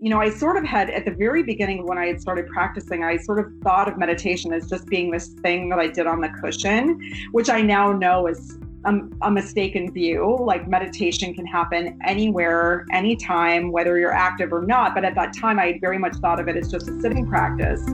[0.00, 3.02] you know, I sort of had at the very beginning when I had started practicing,
[3.02, 6.20] I sort of thought of meditation as just being this thing that I did on
[6.20, 7.00] the cushion,
[7.32, 10.36] which I now know is a, a mistaken view.
[10.38, 14.94] Like meditation can happen anywhere, anytime, whether you're active or not.
[14.94, 17.26] But at that time, I had very much thought of it as just a sitting
[17.26, 17.84] practice.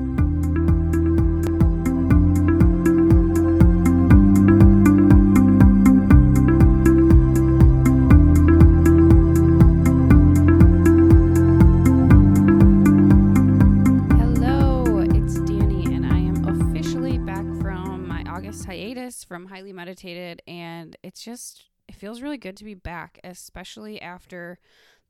[19.73, 24.59] Meditated, and it's just, it feels really good to be back, especially after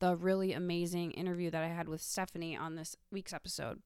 [0.01, 3.81] the really amazing interview that I had with Stephanie on this week's episode.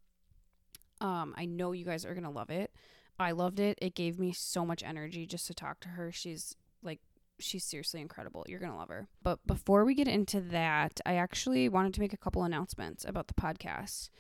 [1.01, 2.73] Um, I know you guys are going to love it.
[3.19, 3.79] I loved it.
[3.81, 6.11] It gave me so much energy just to talk to her.
[6.13, 7.01] She's like,
[7.39, 8.45] she's seriously incredible.
[8.49, 9.09] You're going to love her.
[9.23, 13.29] But before we get into that, I actually wanted to make a couple announcements about
[13.29, 14.11] the podcast.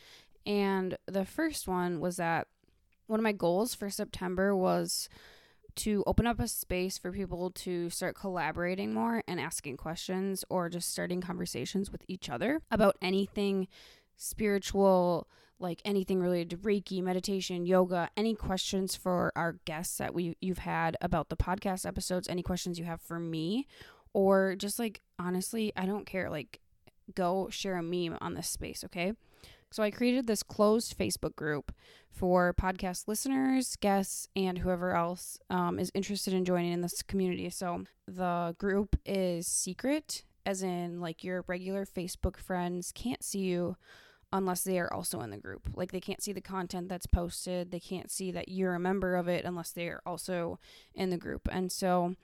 [0.46, 2.48] And the first one was that
[3.06, 5.08] one of my goals for September was
[5.78, 10.68] to open up a space for people to start collaborating more and asking questions or
[10.68, 13.68] just starting conversations with each other about anything
[14.16, 15.28] spiritual,
[15.60, 20.58] like anything related to Reiki, meditation, yoga, any questions for our guests that we you've
[20.58, 23.66] had about the podcast episodes, any questions you have for me,
[24.12, 26.28] or just like honestly, I don't care.
[26.28, 26.60] Like
[27.14, 29.12] go share a meme on this space, okay?
[29.70, 31.72] So I created this closed Facebook group
[32.10, 37.50] for podcast listeners, guests, and whoever else um, is interested in joining in this community.
[37.50, 43.76] So the group is secret, as in like your regular Facebook friends can't see you
[44.32, 45.68] unless they are also in the group.
[45.74, 47.70] Like they can't see the content that's posted.
[47.70, 50.58] They can't see that you're a member of it unless they are also
[50.94, 51.48] in the group.
[51.50, 52.14] And so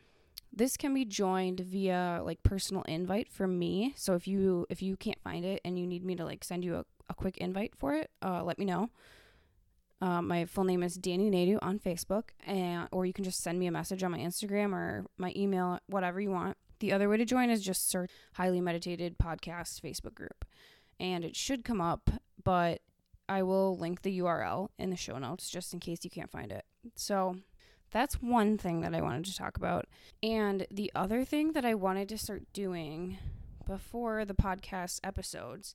[0.56, 3.92] this can be joined via like personal invite from me.
[3.96, 6.64] So if you if you can't find it and you need me to like send
[6.64, 8.90] you a a quick invite for it, uh, let me know.
[10.00, 13.58] Uh, my full name is Danny Nadu on Facebook, and or you can just send
[13.58, 16.56] me a message on my Instagram or my email, whatever you want.
[16.80, 20.44] The other way to join is just search Highly Meditated Podcast Facebook group,
[21.00, 22.10] and it should come up.
[22.42, 22.80] But
[23.28, 26.52] I will link the URL in the show notes just in case you can't find
[26.52, 26.64] it.
[26.96, 27.36] So
[27.90, 29.86] that's one thing that I wanted to talk about.
[30.22, 33.18] And the other thing that I wanted to start doing
[33.66, 35.74] before the podcast episodes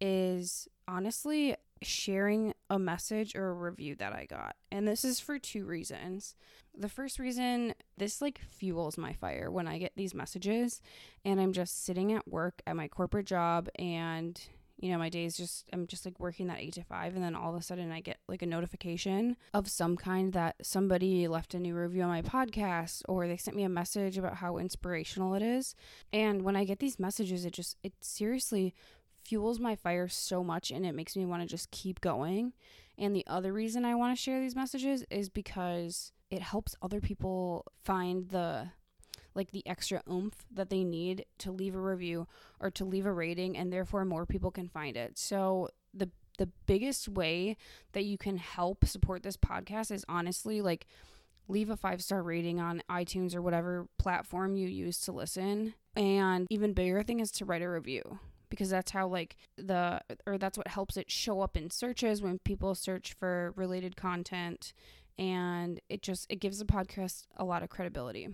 [0.00, 4.56] is honestly sharing a message or a review that I got.
[4.70, 6.34] And this is for two reasons.
[6.76, 10.80] The first reason, this like fuels my fire when I get these messages
[11.24, 14.40] and I'm just sitting at work at my corporate job and
[14.80, 17.34] you know, my days just, I'm just like working that eight to five, and then
[17.34, 21.54] all of a sudden I get like a notification of some kind that somebody left
[21.54, 25.34] a new review on my podcast or they sent me a message about how inspirational
[25.34, 25.74] it is.
[26.12, 28.74] And when I get these messages, it just, it seriously
[29.22, 32.54] fuels my fire so much and it makes me want to just keep going.
[32.96, 37.00] And the other reason I want to share these messages is because it helps other
[37.00, 38.68] people find the
[39.34, 42.26] like the extra oomph that they need to leave a review
[42.60, 45.18] or to leave a rating and therefore more people can find it.
[45.18, 47.56] So the the biggest way
[47.92, 50.86] that you can help support this podcast is honestly like
[51.48, 55.74] leave a five star rating on iTunes or whatever platform you use to listen.
[55.96, 60.38] And even bigger thing is to write a review because that's how like the or
[60.38, 64.72] that's what helps it show up in searches when people search for related content
[65.18, 68.28] and it just it gives the podcast a lot of credibility.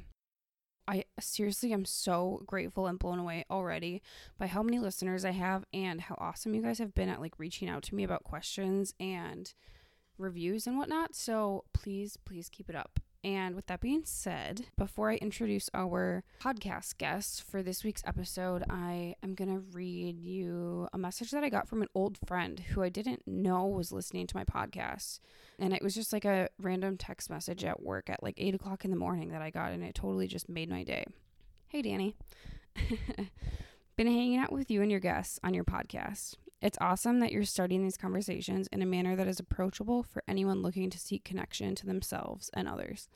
[0.88, 4.02] I seriously am so grateful and blown away already
[4.38, 7.38] by how many listeners I have and how awesome you guys have been at like
[7.38, 9.52] reaching out to me about questions and
[10.18, 11.14] reviews and whatnot.
[11.14, 13.00] So please, please keep it up.
[13.26, 18.62] And with that being said, before I introduce our podcast guest for this week's episode,
[18.70, 22.60] I am going to read you a message that I got from an old friend
[22.60, 25.18] who I didn't know was listening to my podcast.
[25.58, 28.84] And it was just like a random text message at work at like 8 o'clock
[28.84, 31.04] in the morning that I got, and it totally just made my day.
[31.66, 32.14] Hey, Danny.
[33.96, 36.36] Been hanging out with you and your guests on your podcast.
[36.62, 40.62] It's awesome that you're starting these conversations in a manner that is approachable for anyone
[40.62, 43.08] looking to seek connection to themselves and others.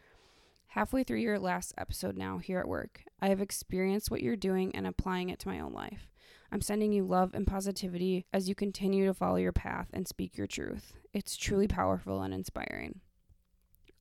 [0.69, 4.75] Halfway through your last episode now here at work, I have experienced what you're doing
[4.75, 6.11] and applying it to my own life.
[6.53, 10.37] I'm sending you love and positivity as you continue to follow your path and speak
[10.37, 10.93] your truth.
[11.13, 13.01] It's truly powerful and inspiring.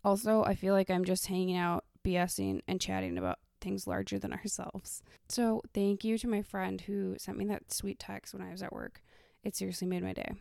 [0.04, 4.34] Also, I feel like I'm just hanging out, BSing, and chatting about things larger than
[4.34, 5.02] ourselves.
[5.28, 8.64] So, thank you to my friend who sent me that sweet text when I was
[8.64, 9.02] at work.
[9.44, 10.34] It seriously made my day.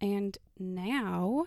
[0.00, 1.46] And now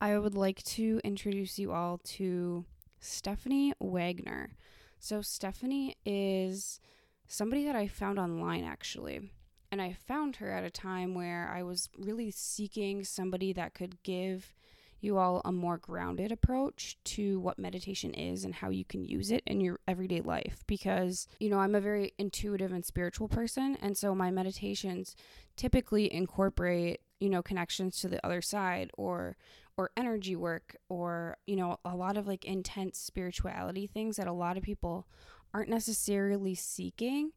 [0.00, 2.64] I would like to introduce you all to
[3.00, 4.54] Stephanie Wagner.
[4.98, 6.80] So, Stephanie is
[7.26, 9.30] somebody that I found online actually.
[9.70, 14.02] And I found her at a time where I was really seeking somebody that could
[14.02, 14.52] give
[15.02, 19.30] you all a more grounded approach to what meditation is and how you can use
[19.30, 20.62] it in your everyday life.
[20.66, 25.16] Because you know I'm a very intuitive and spiritual person and so my meditations
[25.56, 29.36] typically incorporate you know connections to the other side or
[29.76, 34.32] or energy work or you know a lot of like intense spirituality things that a
[34.32, 35.06] lot of people
[35.52, 37.32] aren't necessarily seeking.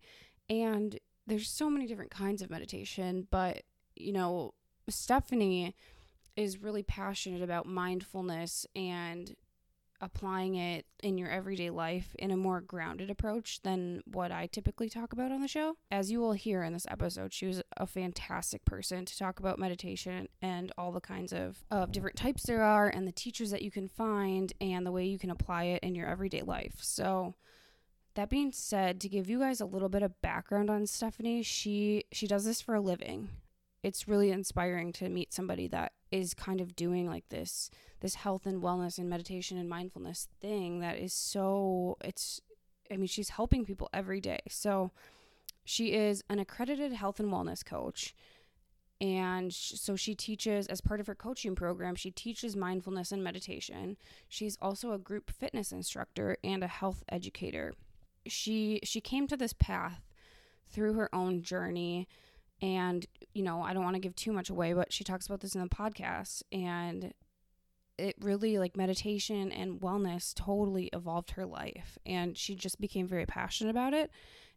[0.49, 3.63] And there's so many different kinds of meditation but
[3.95, 4.53] you know
[4.87, 5.75] Stephanie
[6.35, 9.35] is really passionate about mindfulness and
[10.01, 14.89] applying it in your everyday life in a more grounded approach than what I typically
[14.89, 15.77] talk about on the show.
[15.89, 19.57] As you will hear in this episode, she was a fantastic person to talk about
[19.57, 23.61] meditation and all the kinds of, of different types there are and the teachers that
[23.61, 26.75] you can find and the way you can apply it in your everyday life.
[26.81, 27.35] So
[28.15, 32.05] that being said, to give you guys a little bit of background on Stephanie, she
[32.11, 33.29] she does this for a living.
[33.83, 37.69] It's really inspiring to meet somebody that is kind of doing like this
[38.01, 42.41] this health and wellness and meditation and mindfulness thing that is so it's
[42.91, 44.39] I mean she's helping people every day.
[44.49, 44.91] So
[45.63, 48.15] she is an accredited health and wellness coach
[49.01, 53.97] and so she teaches as part of her coaching program she teaches mindfulness and meditation
[54.29, 57.73] she's also a group fitness instructor and a health educator
[58.25, 60.13] she she came to this path
[60.69, 62.07] through her own journey
[62.65, 65.41] and, you know, I don't want to give too much away, but she talks about
[65.41, 66.41] this in the podcast.
[66.51, 67.13] And
[67.99, 71.99] it really, like, meditation and wellness totally evolved her life.
[72.07, 74.09] And she just became very passionate about it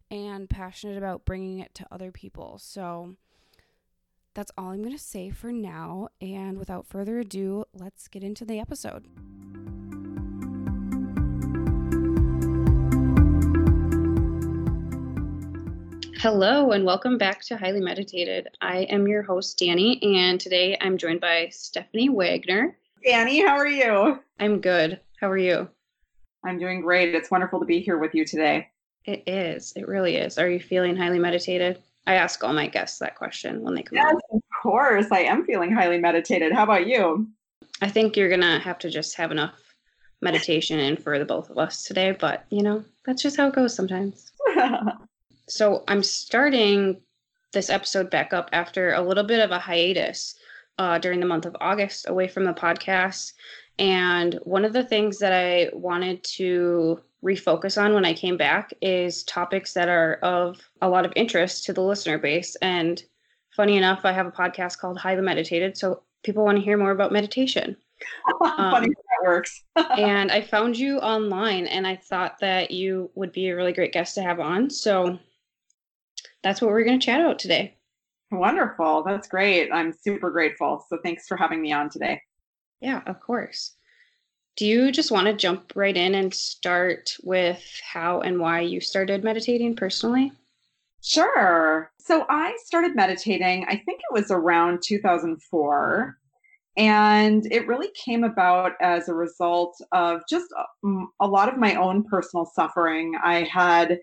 [0.09, 2.57] and passionate about bringing it to other people.
[2.57, 3.15] So
[4.33, 6.07] that's all I'm going to say for now.
[6.19, 9.05] And without further ado, let's get into the episode.
[16.21, 18.49] Hello, and welcome back to Highly Meditated.
[18.59, 22.75] I am your host, Danny, and today I'm joined by Stephanie Wagner.
[23.05, 24.19] Danny, how are you?
[24.37, 24.99] I'm good.
[25.21, 25.69] How are you?
[26.43, 27.15] I'm doing great.
[27.15, 28.67] It's wonderful to be here with you today.
[29.05, 29.71] It is.
[29.77, 30.37] It really is.
[30.37, 31.81] Are you feeling highly meditated?
[32.05, 34.39] I ask all my guests that question when they come yes, on.
[34.39, 35.07] of course.
[35.13, 36.51] I am feeling highly meditated.
[36.51, 37.29] How about you?
[37.81, 39.55] I think you're going to have to just have enough
[40.21, 43.55] meditation in for the both of us today, but you know, that's just how it
[43.55, 44.33] goes sometimes.
[45.49, 47.01] So I'm starting
[47.53, 50.35] this episode back up after a little bit of a hiatus
[50.77, 53.33] uh, during the month of August away from the podcast.
[53.79, 58.71] And one of the things that I wanted to refocus on when I came back
[58.81, 62.55] is topics that are of a lot of interest to the listener base.
[62.61, 63.01] And
[63.55, 65.77] funny enough, I have a podcast called Highly Meditated.
[65.77, 67.75] So people want to hear more about meditation.
[68.39, 69.63] funny um, that works.
[69.97, 73.91] and I found you online and I thought that you would be a really great
[73.91, 74.69] guest to have on.
[74.69, 75.19] So
[76.43, 77.75] that's what we're going to chat about today.
[78.31, 79.03] Wonderful.
[79.03, 79.71] That's great.
[79.71, 80.85] I'm super grateful.
[80.87, 82.21] So thanks for having me on today.
[82.79, 83.73] Yeah, of course.
[84.55, 88.81] Do you just want to jump right in and start with how and why you
[88.81, 90.31] started meditating personally?
[91.01, 91.91] Sure.
[91.97, 96.17] So I started meditating, I think it was around 2004.
[96.77, 101.57] And it really came about as a result of just uh, a, a lot of
[101.57, 103.15] my own personal suffering.
[103.23, 103.99] I had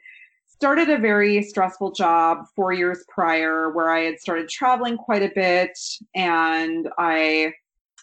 [0.59, 5.33] started a very stressful job four years prior where I had started traveling quite a
[5.35, 5.79] bit
[6.15, 7.53] and I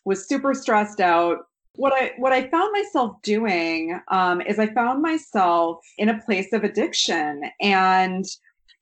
[0.06, 1.48] was super stressed out.
[1.76, 6.54] What I what I found myself doing um, is I found myself in a place
[6.54, 8.26] of addiction, and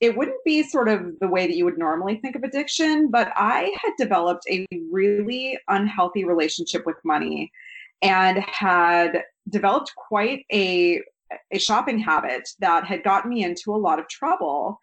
[0.01, 3.31] it wouldn't be sort of the way that you would normally think of addiction, but
[3.37, 7.49] I had developed a really unhealthy relationship with money,
[8.01, 11.01] and had developed quite a
[11.51, 14.79] a shopping habit that had gotten me into a lot of trouble.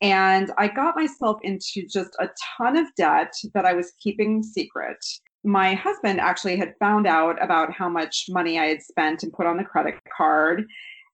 [0.00, 4.98] And I got myself into just a ton of debt that I was keeping secret.
[5.44, 9.46] My husband actually had found out about how much money I had spent and put
[9.46, 10.64] on the credit card.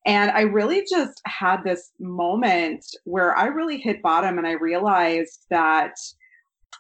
[0.07, 5.45] And I really just had this moment where I really hit bottom and I realized
[5.50, 5.95] that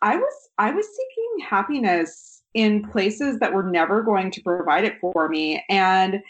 [0.00, 4.98] I was I was seeking happiness in places that were never going to provide it
[5.00, 5.62] for me.
[5.68, 6.20] And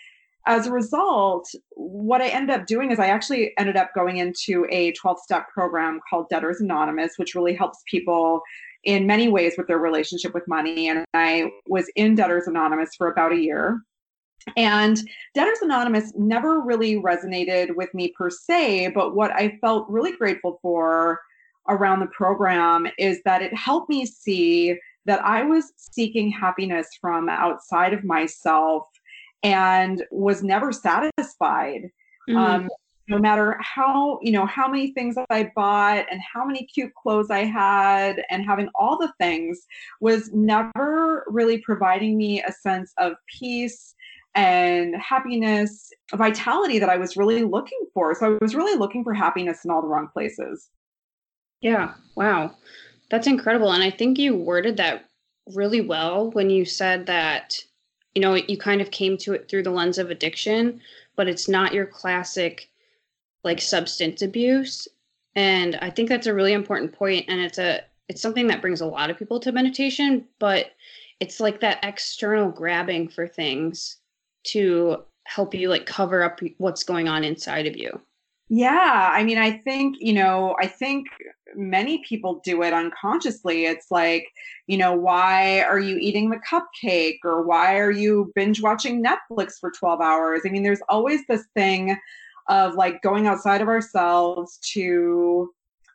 [0.48, 4.66] as a result, what I ended up doing is I actually ended up going into
[4.70, 8.40] a 12 step program called Debtors Anonymous, which really helps people
[8.84, 10.88] in many ways with their relationship with money.
[10.88, 13.82] And I was in Debtors Anonymous for about a year.
[14.56, 14.98] And
[15.34, 20.58] Debtors Anonymous never really resonated with me per se, but what I felt really grateful
[20.62, 21.20] for
[21.68, 27.28] around the program is that it helped me see that I was seeking happiness from
[27.28, 28.84] outside of myself
[29.42, 31.90] and was never satisfied.
[32.28, 32.36] Mm-hmm.
[32.36, 32.68] Um,
[33.08, 37.30] no matter how you know how many things i bought and how many cute clothes
[37.30, 39.66] i had and having all the things
[40.00, 43.94] was never really providing me a sense of peace
[44.34, 49.14] and happiness vitality that i was really looking for so i was really looking for
[49.14, 50.68] happiness in all the wrong places
[51.60, 52.54] yeah wow
[53.10, 55.06] that's incredible and i think you worded that
[55.54, 57.58] really well when you said that
[58.18, 60.80] you know you kind of came to it through the lens of addiction
[61.14, 62.68] but it's not your classic
[63.44, 64.88] like substance abuse.
[65.36, 68.80] And i think that's a really important point and it's a it's something that brings
[68.80, 70.72] a lot of people to meditation but
[71.20, 73.98] it's like that external grabbing for things
[74.46, 78.00] to help you like cover up what's going on inside of you
[78.48, 81.06] yeah i mean i think you know i think
[81.56, 83.66] many people do it unconsciously.
[83.66, 84.26] It's like
[84.66, 87.18] you know why are you eating the cupcake?
[87.24, 90.42] or why are you binge watching netflix for 12 hours?
[90.46, 91.96] I mean there's always this thing
[92.48, 95.52] of like going outside of ourselves to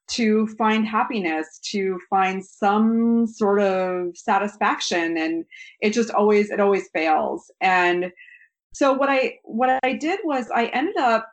[0.10, 5.46] to find happiness to find some sort of satisfaction and
[5.82, 7.52] it just always it always fails.
[7.62, 8.12] And
[8.74, 11.28] so what i what i did was i ended up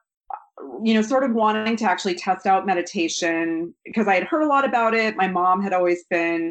[0.83, 4.47] you know sort of wanting to actually test out meditation because i had heard a
[4.47, 6.51] lot about it my mom had always been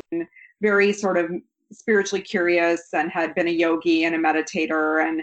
[0.62, 1.30] very sort of
[1.72, 5.22] spiritually curious and had been a yogi and a meditator and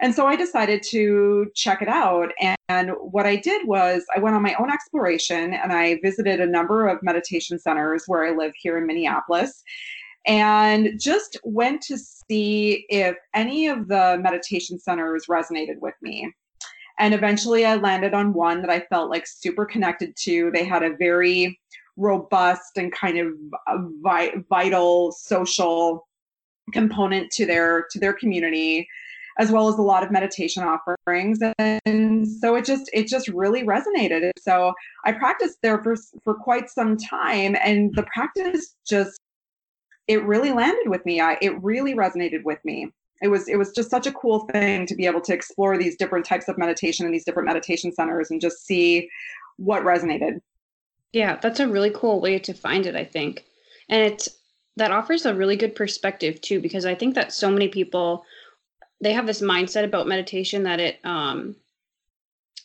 [0.00, 2.30] and so I decided to check it out.
[2.68, 6.46] And what I did was I went on my own exploration and I visited a
[6.46, 9.62] number of meditation centers where I live here in Minneapolis
[10.26, 16.32] and just went to see if any of the meditation centers resonated with me.
[16.98, 20.50] And eventually I landed on one that I felt like super connected to.
[20.52, 21.58] They had a very
[21.96, 23.32] robust and kind of
[23.66, 26.06] uh, vital social
[26.72, 28.86] component to their to their community
[29.38, 31.38] as well as a lot of meditation offerings.
[31.58, 34.30] And so it just it just really resonated.
[34.38, 34.74] So
[35.04, 39.18] i practiced there for for quite some time and the practice just
[40.08, 41.20] it really landed with me.
[41.20, 42.90] I, it really resonated with me
[43.22, 45.96] it was it was just such a cool thing to be able to explore these
[45.96, 49.08] different types of meditation and these different meditation centers and just see
[49.56, 50.40] what resonated.
[51.12, 53.44] Yeah that's a really cool way to find it i think.
[53.88, 54.28] And it's
[54.76, 58.24] that offers a really good perspective too because i think that so many people
[59.00, 61.56] they have this mindset about meditation that it um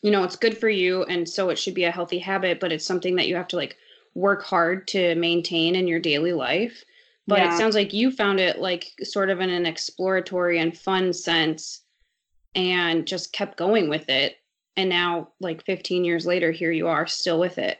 [0.01, 2.71] you know it's good for you and so it should be a healthy habit but
[2.71, 3.77] it's something that you have to like
[4.13, 6.83] work hard to maintain in your daily life
[7.27, 7.53] but yeah.
[7.53, 11.83] it sounds like you found it like sort of in an exploratory and fun sense
[12.55, 14.35] and just kept going with it
[14.75, 17.79] and now like 15 years later here you are still with it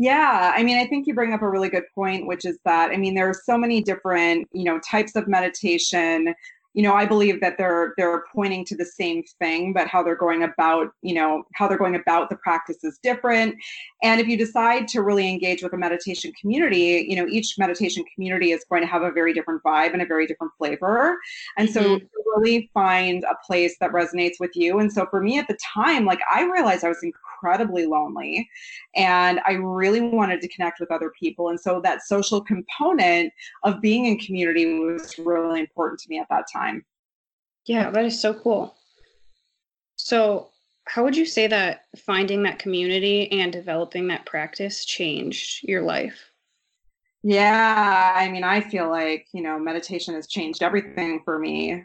[0.00, 2.90] yeah, I mean, I think you bring up a really good point, which is that
[2.90, 6.34] I mean, there are so many different, you know, types of meditation
[6.74, 10.16] you know i believe that they're they're pointing to the same thing but how they're
[10.16, 13.54] going about you know how they're going about the practice is different
[14.02, 18.04] and if you decide to really engage with a meditation community you know each meditation
[18.14, 21.16] community is going to have a very different vibe and a very different flavor
[21.56, 22.04] and so mm-hmm.
[22.36, 26.04] Really find a place that resonates with you and so for me at the time
[26.04, 28.48] like i realized i was incredibly lonely
[28.96, 31.48] and I really wanted to connect with other people.
[31.48, 33.32] And so that social component
[33.64, 36.84] of being in community was really important to me at that time.
[37.66, 38.74] Yeah, that is so cool.
[39.96, 40.48] So,
[40.86, 46.32] how would you say that finding that community and developing that practice changed your life?
[47.22, 51.84] Yeah, I mean, I feel like, you know, meditation has changed everything for me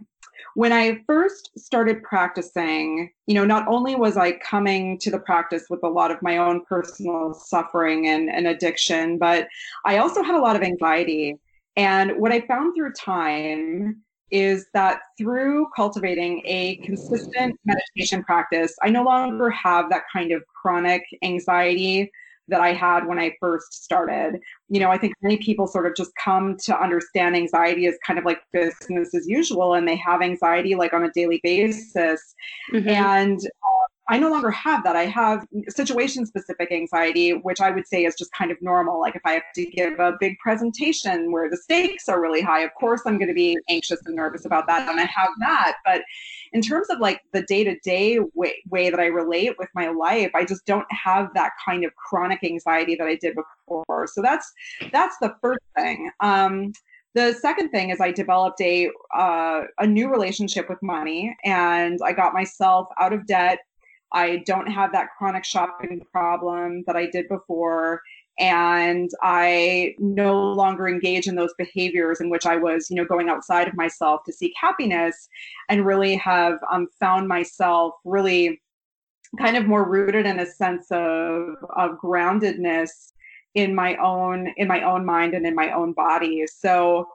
[0.55, 5.65] when I first started practicing, you know, not only was I coming to the practice
[5.69, 9.47] with a lot of my own personal suffering and, and addiction, but
[9.85, 11.35] I also had a lot of anxiety.
[11.75, 14.01] And what I found through time
[14.31, 20.43] is that through cultivating a consistent meditation practice, I no longer have that kind of
[20.47, 22.11] chronic anxiety
[22.47, 24.39] that I had when I first started.
[24.69, 28.19] You know, I think many people sort of just come to understand anxiety as kind
[28.19, 32.35] of like business as usual, and they have anxiety like on a daily basis.
[32.73, 32.89] Mm-hmm.
[32.89, 34.95] And uh, I no longer have that.
[34.95, 39.01] I have situation specific anxiety, which I would say is just kind of normal.
[39.01, 42.61] Like if I have to give a big presentation where the stakes are really high,
[42.61, 44.87] of course I'm going to be anxious and nervous about that.
[44.87, 45.77] And I have that.
[45.83, 46.03] But
[46.55, 50.31] in terms of like the day to day way that I relate with my life,
[50.33, 54.07] I just don't have that kind of chronic anxiety that I did before.
[54.07, 54.49] So that's
[54.93, 56.09] that's the first thing.
[56.21, 56.71] Um,
[57.13, 62.13] the second thing is I developed a uh, a new relationship with money, and I
[62.13, 63.59] got myself out of debt
[64.15, 68.01] I don't have that chronic shopping problem that I did before.
[68.37, 73.29] And I no longer engage in those behaviors in which I was, you know, going
[73.29, 75.29] outside of myself to seek happiness
[75.69, 78.61] and really have um, found myself really
[79.37, 83.11] kind of more rooted in a sense of of groundedness
[83.53, 86.45] in my own in my own mind and in my own body.
[86.47, 87.07] So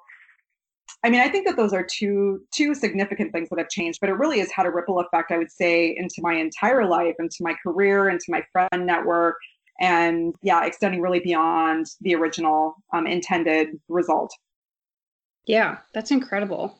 [1.02, 4.10] I mean, I think that those are two two significant things that have changed, but
[4.10, 7.38] it really has had a ripple effect, I would say, into my entire life, into
[7.40, 9.36] my career, into my friend network,
[9.80, 14.32] and yeah, extending really beyond the original um, intended result.
[15.46, 16.78] Yeah, that's incredible.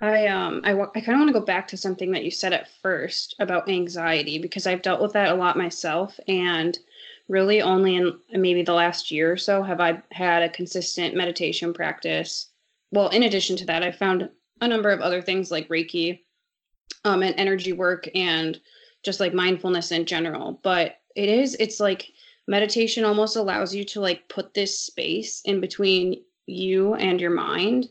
[0.00, 2.52] I um I, I kind of want to go back to something that you said
[2.52, 6.78] at first about anxiety because I've dealt with that a lot myself and
[7.28, 11.72] really only in maybe the last year or so have I had a consistent meditation
[11.72, 12.50] practice.
[12.92, 14.28] Well, in addition to that, I found
[14.60, 16.20] a number of other things like Reiki
[17.04, 18.60] um and energy work and
[19.02, 22.12] just like mindfulness in general, but it is it's like
[22.46, 27.88] meditation almost allows you to like put this space in between you and your mind.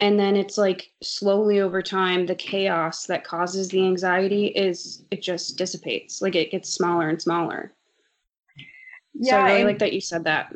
[0.00, 5.22] And then it's like slowly over time the chaos that causes the anxiety is it
[5.22, 6.20] just dissipates.
[6.20, 7.72] Like it gets smaller and smaller.
[9.14, 10.52] Yeah so i really like that you said that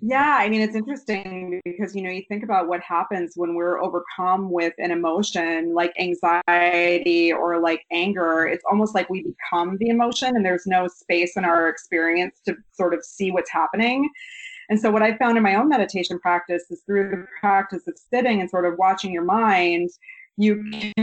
[0.00, 3.82] yeah i mean it's interesting because you know you think about what happens when we're
[3.82, 9.88] overcome with an emotion like anxiety or like anger it's almost like we become the
[9.88, 14.08] emotion and there's no space in our experience to sort of see what's happening
[14.68, 17.96] and so, what I found in my own meditation practice is through the practice of
[18.12, 19.88] sitting and sort of watching your mind,
[20.36, 20.62] you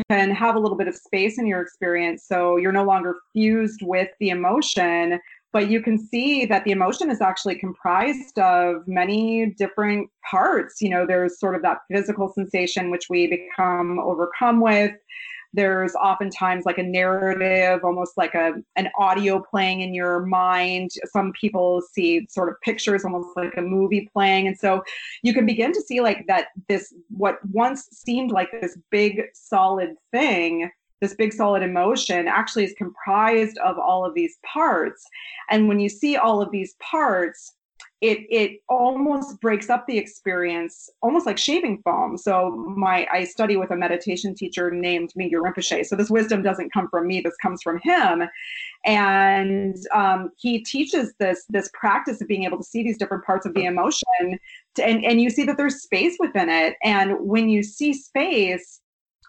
[0.09, 2.25] can have a little bit of space in your experience.
[2.27, 5.19] So, you're no longer fused with the emotion,
[5.55, 10.81] but you can see that the emotion is actually comprised of many different parts.
[10.81, 14.91] You know, there's sort of that physical sensation which we become overcome with.
[15.53, 20.91] There's oftentimes like a narrative almost like a an audio playing in your mind.
[21.05, 24.47] Some people see sort of pictures almost like a movie playing.
[24.47, 24.83] And so
[25.23, 29.91] you can begin to see like that this what once seemed like this big solid
[30.11, 30.69] thing
[31.01, 35.03] this big solid emotion actually is comprised of all of these parts.
[35.49, 37.55] And when you see all of these parts
[38.01, 42.17] it it almost breaks up the experience almost like shaving foam.
[42.17, 45.85] So my i study with a meditation teacher named Mingyur Rinpoche.
[45.85, 48.23] So this wisdom doesn't come from me this comes from him.
[48.85, 53.45] And um, he teaches this this practice of being able to see these different parts
[53.45, 54.39] of the emotion.
[54.75, 56.75] To, and and you see that there's space within it.
[56.83, 58.81] And when you see space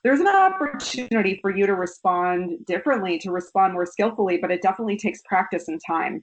[0.04, 4.96] there's an opportunity for you to respond differently to respond more skillfully but it definitely
[4.96, 6.22] takes practice and time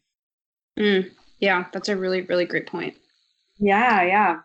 [0.80, 1.10] mm.
[1.44, 2.96] Yeah, that's a really, really great point.
[3.60, 4.40] Yeah, yeah.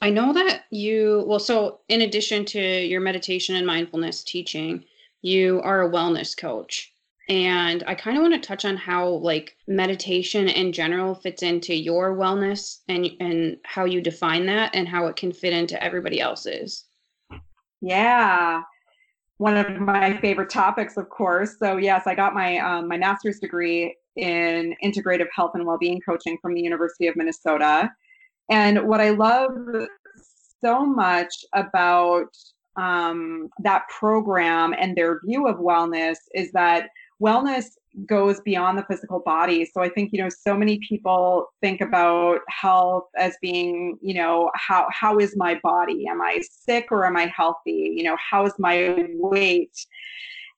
[0.00, 4.84] I know that you, well, so in addition to your meditation and mindfulness teaching,
[5.22, 6.92] you are a wellness coach.
[7.28, 11.74] And I kind of want to touch on how like meditation in general fits into
[11.74, 16.20] your wellness and and how you define that and how it can fit into everybody
[16.20, 16.84] else's.
[17.80, 18.62] Yeah.
[19.38, 21.58] One of my favorite topics, of course.
[21.58, 26.38] So yes, I got my um, my master's degree in integrative health and well-being coaching
[26.40, 27.90] from the University of Minnesota.
[28.50, 29.52] And what I love
[30.62, 32.34] so much about
[32.76, 36.88] um, that program and their view of wellness is that
[37.22, 37.66] wellness
[38.04, 39.64] goes beyond the physical body.
[39.64, 44.50] So I think you know so many people think about health as being you know
[44.54, 46.06] how how is my body?
[46.08, 47.94] Am I sick or am I healthy?
[47.96, 49.86] You know how is my weight?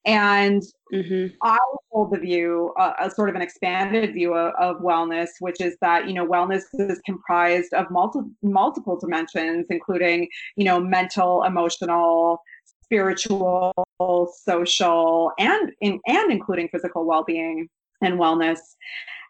[0.05, 1.35] And mm-hmm.
[1.43, 1.59] I
[1.91, 5.77] hold the view, uh, a sort of an expanded view of, of, wellness, which is
[5.83, 12.41] that you know wellness is comprised of multiple multiple dimensions, including you know mental, emotional,
[12.83, 17.69] spiritual, social, and in, and including physical well-being
[18.01, 18.59] and wellness.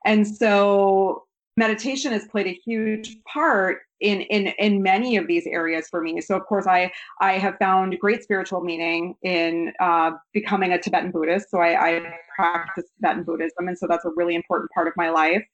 [0.04, 1.24] And so
[1.56, 6.20] meditation has played a huge part in in in many of these areas for me.
[6.20, 11.10] So of course i i have found great spiritual meaning in uh, becoming a tibetan
[11.10, 11.50] buddhist.
[11.50, 15.10] So I, I practice tibetan buddhism and so that's a really important part of my
[15.10, 15.44] life.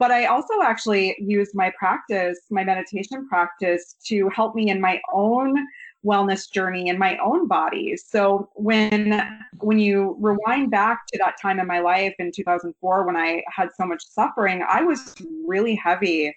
[0.00, 5.00] But i also actually use my practice my meditation practice to help me in my
[5.12, 5.54] own
[6.04, 7.96] wellness journey in my own body.
[7.96, 9.22] So when
[9.60, 13.70] when you rewind back to that time in my life in 2004 when I had
[13.76, 15.14] so much suffering, I was
[15.46, 16.34] really heavy.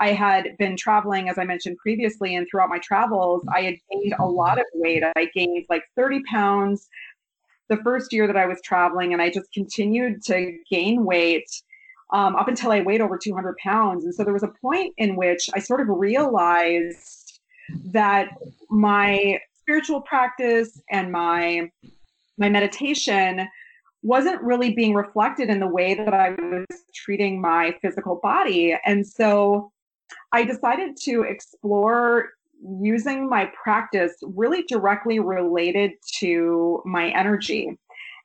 [0.00, 4.14] I had been traveling, as I mentioned previously, and throughout my travels, I had gained
[4.20, 5.02] a lot of weight.
[5.16, 6.88] I gained like 30 pounds
[7.68, 11.50] the first year that I was traveling, and I just continued to gain weight
[12.12, 14.04] um, up until I weighed over 200 pounds.
[14.04, 17.17] And so there was a point in which I sort of realized
[17.92, 18.30] that
[18.70, 21.70] my spiritual practice and my
[22.38, 23.48] my meditation
[24.02, 28.76] wasn't really being reflected in the way that I was treating my physical body.
[28.86, 29.72] And so
[30.32, 32.30] I decided to explore
[32.80, 37.76] using my practice really directly related to my energy.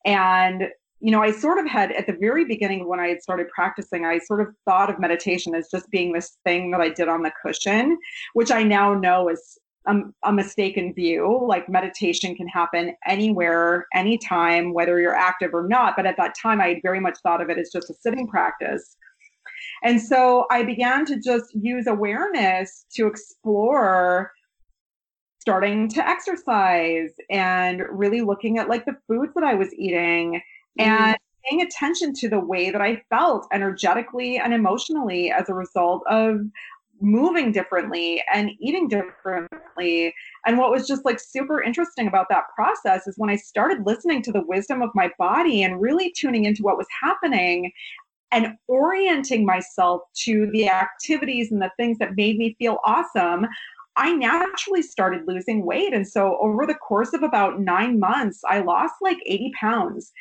[0.06, 0.70] And
[1.04, 4.06] you know, I sort of had at the very beginning when I had started practicing,
[4.06, 7.24] I sort of thought of meditation as just being this thing that I did on
[7.24, 8.00] the cushion,
[8.36, 11.46] which I now know is a, a mistaken view.
[11.46, 15.98] Like meditation can happen anywhere, anytime, whether you're active or not.
[15.98, 18.96] But at that time, I very much thought of it as just a sitting practice.
[19.84, 24.32] And so I began to just use awareness to explore
[25.44, 30.42] starting to exercise and really looking at like the foods that I was eating.
[30.80, 30.90] Mm-hmm.
[30.90, 36.04] and paying attention to the way that I felt energetically and emotionally as a result
[36.10, 36.40] of
[37.02, 40.14] moving differently and eating differently.
[40.46, 44.22] And what was just like super interesting about that process is when I started listening
[44.24, 47.72] to the wisdom of my body and really tuning into what was happening
[48.32, 53.48] and orienting myself to the activities and the things that made me feel awesome,
[53.96, 55.94] I naturally started losing weight.
[55.94, 60.12] And so over the course of about nine months, I lost like 80 pounds.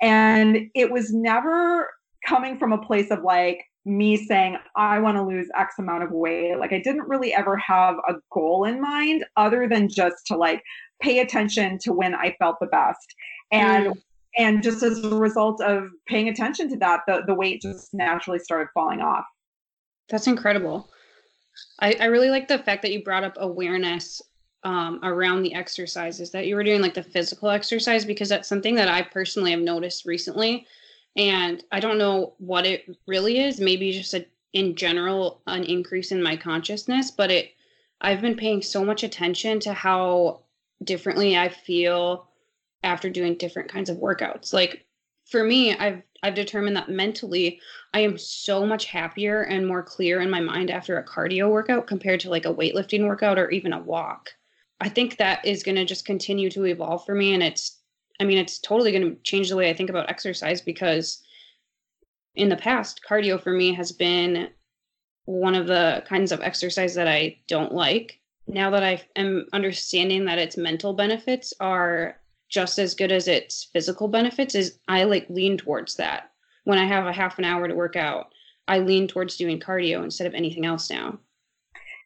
[0.00, 1.90] And it was never
[2.26, 6.10] coming from a place of like, me saying I want to lose X amount of
[6.12, 6.56] weight.
[6.58, 10.62] Like I didn't really ever have a goal in mind other than just to like
[11.00, 13.14] pay attention to when I felt the best.
[13.50, 14.02] And mm.
[14.38, 18.38] and just as a result of paying attention to that, the, the weight just naturally
[18.38, 19.24] started falling off.
[20.08, 20.88] That's incredible.
[21.80, 24.22] I, I really like the fact that you brought up awareness
[24.64, 28.76] um, around the exercises that you were doing, like the physical exercise, because that's something
[28.76, 30.66] that I personally have noticed recently.
[31.16, 36.12] And i don't know what it really is maybe just a in general an increase
[36.12, 37.52] in my consciousness but it
[38.00, 40.40] i've been paying so much attention to how
[40.84, 42.28] differently i feel
[42.82, 44.52] after doing different kinds of workouts.
[44.52, 44.86] Like
[45.26, 47.60] for me i've i've determined that mentally
[47.94, 51.86] i am so much happier and more clear in my mind after a cardio workout
[51.86, 54.30] compared to like a weightlifting workout or even a walk
[54.80, 57.82] i think that is going to just continue to evolve for me and it's
[58.22, 61.22] I mean, it's totally going to change the way I think about exercise because
[62.36, 64.48] in the past, cardio for me has been
[65.24, 68.20] one of the kinds of exercise that I don't like.
[68.46, 72.20] Now that I am understanding that its mental benefits are
[72.52, 76.30] just as good as its physical benefits, is I like lean towards that.
[76.64, 78.32] When I have a half an hour to work out,
[78.68, 81.18] I lean towards doing cardio instead of anything else now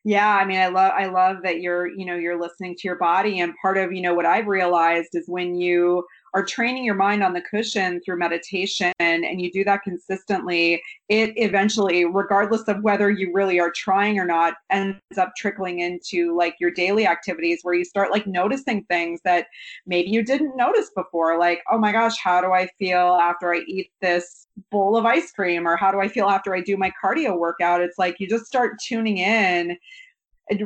[0.06, 2.96] yeah i mean i love i love that you're you know you're listening to your
[2.96, 6.94] body and part of you know what i've realized is when you are training your
[6.94, 12.82] mind on the cushion through meditation and you do that consistently it eventually regardless of
[12.82, 17.60] whether you really are trying or not ends up trickling into like your daily activities
[17.62, 19.46] where you start like noticing things that
[19.86, 23.60] maybe you didn't notice before like oh my gosh how do i feel after i
[23.66, 26.92] eat this bowl of ice cream or how do i feel after i do my
[27.02, 29.74] cardio workout it's like you just start tuning in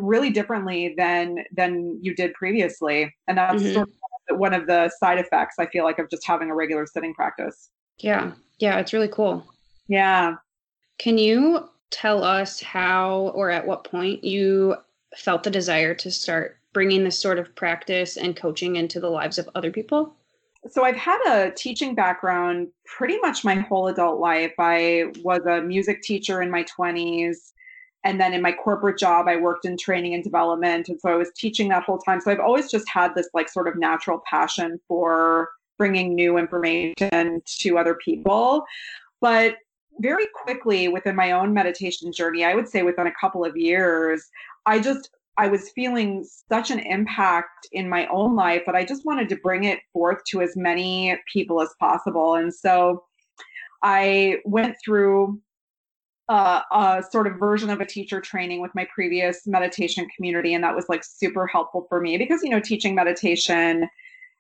[0.01, 3.75] really differently than than you did previously and that's mm-hmm.
[3.75, 3.95] sort of
[4.31, 7.71] one of the side effects i feel like of just having a regular sitting practice.
[7.99, 8.33] Yeah.
[8.59, 9.47] Yeah it's really cool.
[9.89, 10.37] Yeah.
[10.99, 14.77] Can you tell us how or at what point you
[15.17, 19.39] felt the desire to start bringing this sort of practice and coaching into the lives
[19.39, 20.15] of other people?
[20.69, 24.53] So I've had a teaching background pretty much my whole adult life.
[24.59, 27.53] I was a music teacher in my 20s.
[28.05, 30.89] And then in my corporate job, I worked in training and development.
[30.89, 32.21] And so I was teaching that whole time.
[32.21, 37.43] So I've always just had this like sort of natural passion for bringing new information
[37.45, 38.65] to other people.
[39.21, 39.57] But
[39.99, 44.29] very quickly within my own meditation journey, I would say within a couple of years,
[44.67, 49.07] I just I was feeling such an impact in my own life that I just
[49.07, 52.35] wanted to bring it forth to as many people as possible.
[52.35, 53.05] And so
[53.83, 55.41] I went through
[56.31, 60.55] uh, a sort of version of a teacher training with my previous meditation community.
[60.55, 63.89] And that was like super helpful for me because, you know, teaching meditation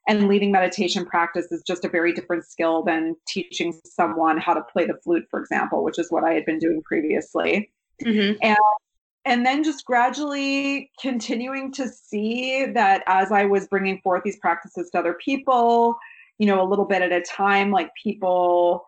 [0.06, 4.62] and leading meditation practice is just a very different skill than teaching someone how to
[4.72, 7.72] play the flute, for example, which is what I had been doing previously.
[8.04, 8.38] Mm-hmm.
[8.40, 8.56] And
[9.24, 14.90] and then just gradually continuing to see that as I was bringing forth these practices
[14.90, 15.98] to other people,
[16.38, 18.86] you know, a little bit at a time, like people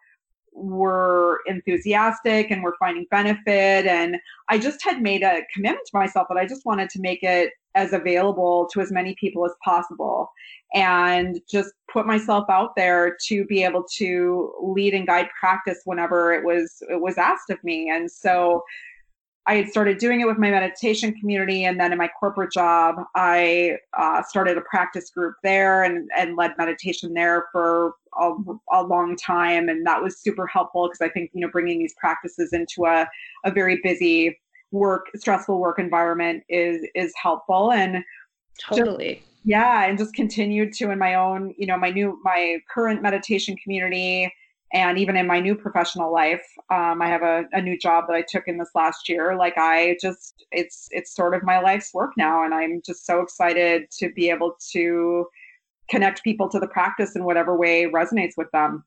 [0.54, 3.86] were enthusiastic and were finding benefit.
[3.86, 4.16] And
[4.48, 7.52] I just had made a commitment to myself that I just wanted to make it
[7.74, 10.30] as available to as many people as possible
[10.74, 16.32] and just put myself out there to be able to lead and guide practice whenever
[16.32, 18.62] it was it was asked of me and so
[19.46, 22.96] I had started doing it with my meditation community, and then in my corporate job,
[23.16, 28.32] I uh, started a practice group there and, and led meditation there for a,
[28.72, 31.94] a long time, and that was super helpful because I think you know bringing these
[31.98, 33.08] practices into a,
[33.44, 34.38] a very busy
[34.70, 38.02] work stressful work environment is is helpful and
[38.58, 39.16] Totally.
[39.16, 43.02] Just, yeah, and just continued to in my own, you know, my new my current
[43.02, 44.32] meditation community
[44.72, 48.14] and even in my new professional life um, i have a, a, new job that
[48.14, 49.36] i took in this last year.
[49.36, 53.20] Like i just it's it's sort of my life's work now and i'm just so
[53.20, 55.26] excited to be able to
[55.90, 58.84] connect people to the practice in whatever way resonates with them.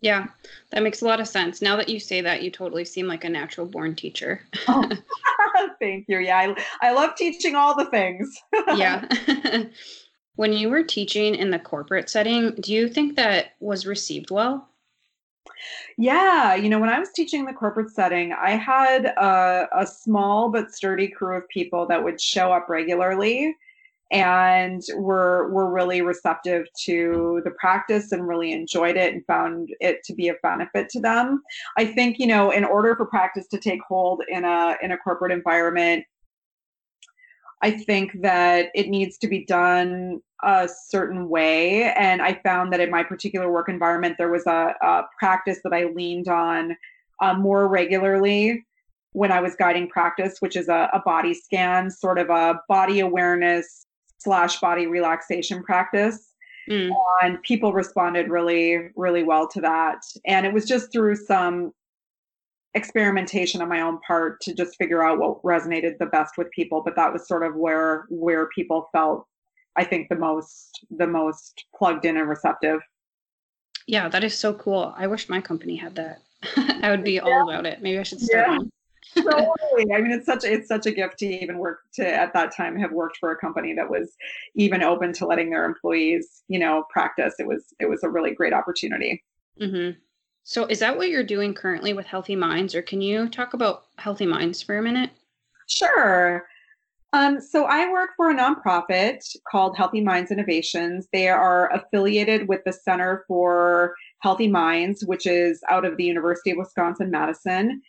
[0.00, 0.26] Yeah
[0.70, 1.62] that makes a lot of sense.
[1.62, 4.42] Now that you say that you totally seem like a natural born teacher.
[4.68, 4.88] Oh,
[5.80, 6.18] thank you.
[6.18, 8.34] Yeah I, I love teaching all the things.
[8.76, 9.06] Yeah.
[10.36, 14.68] When you were teaching in the corporate setting do you think that was received well
[15.98, 19.86] yeah, you know, when I was teaching in the corporate setting, I had a, a
[19.86, 23.54] small but sturdy crew of people that would show up regularly
[24.12, 30.04] and were were really receptive to the practice and really enjoyed it and found it
[30.04, 31.42] to be of benefit to them.
[31.78, 34.98] I think, you know, in order for practice to take hold in a in a
[34.98, 36.04] corporate environment,
[37.62, 41.84] I think that it needs to be done a certain way.
[41.92, 45.72] And I found that in my particular work environment, there was a, a practice that
[45.72, 46.76] I leaned on
[47.20, 48.64] uh, more regularly
[49.12, 53.00] when I was guiding practice, which is a, a body scan, sort of a body
[53.00, 53.86] awareness
[54.18, 56.32] slash body relaxation practice.
[56.68, 56.90] Mm.
[57.22, 59.98] And people responded really, really well to that.
[60.26, 61.72] And it was just through some
[62.74, 66.82] experimentation on my own part to just figure out what resonated the best with people
[66.82, 69.26] but that was sort of where where people felt
[69.76, 72.80] i think the most the most plugged in and receptive
[73.86, 76.22] yeah that is so cool i wish my company had that
[76.82, 77.20] i would be yeah.
[77.20, 78.58] all about it maybe i should start yeah.
[79.14, 79.92] totally.
[79.94, 82.54] I mean, it's such a, it's such a gift to even work to at that
[82.54, 84.16] time have worked for a company that was
[84.54, 87.34] even open to letting their employees, you know, practice.
[87.38, 89.22] It was it was a really great opportunity.
[89.60, 89.98] Mm-hmm.
[90.44, 93.84] So, is that what you're doing currently with Healthy Minds, or can you talk about
[93.98, 95.10] Healthy Minds for a minute?
[95.68, 96.46] Sure.
[97.12, 101.08] Um, so, I work for a nonprofit called Healthy Minds Innovations.
[101.12, 106.50] They are affiliated with the Center for Healthy Minds, which is out of the University
[106.50, 107.80] of Wisconsin Madison.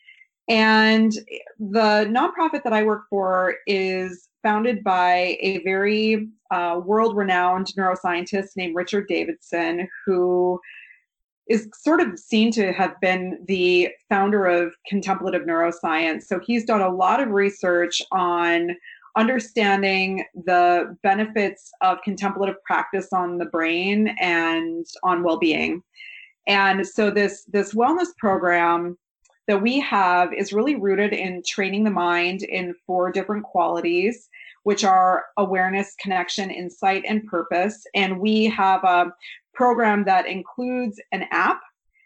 [0.48, 1.12] And
[1.58, 8.50] the nonprofit that I work for is founded by a very uh, world renowned neuroscientist
[8.58, 10.60] named Richard Davidson, who
[11.48, 16.24] is sort of seen to have been the founder of contemplative neuroscience.
[16.24, 18.76] So he's done a lot of research on
[19.16, 25.84] understanding the benefits of contemplative practice on the brain and on well-being.
[26.48, 28.98] And so this this wellness program
[29.48, 34.30] that we have is really rooted in training the mind in four different qualities
[34.64, 37.86] which are awareness, connection, insight, and purpose.
[37.94, 39.14] And we have a
[39.54, 41.62] program that includes an app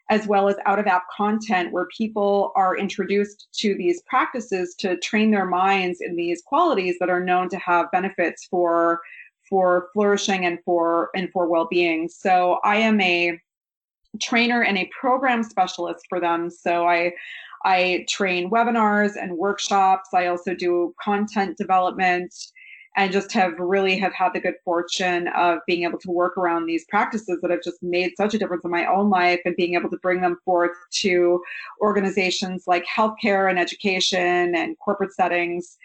[0.10, 4.98] as well as out of app content where people are introduced to these practices to
[4.98, 9.02] train their minds in these qualities that are known to have benefits for
[9.50, 13.40] for flourishing and for and for well-being so i am a
[14.22, 16.50] trainer and a program specialist for them.
[16.50, 17.12] So i
[17.66, 20.10] i train webinars and workshops.
[20.14, 22.34] I also do content development
[22.98, 26.66] and just have really have had the good fortune of being able to work around
[26.66, 29.76] these practices that have just made such a difference in my own life and being
[29.76, 31.40] able to bring them forth to
[31.80, 35.78] organizations like healthcare and education and corporate settings.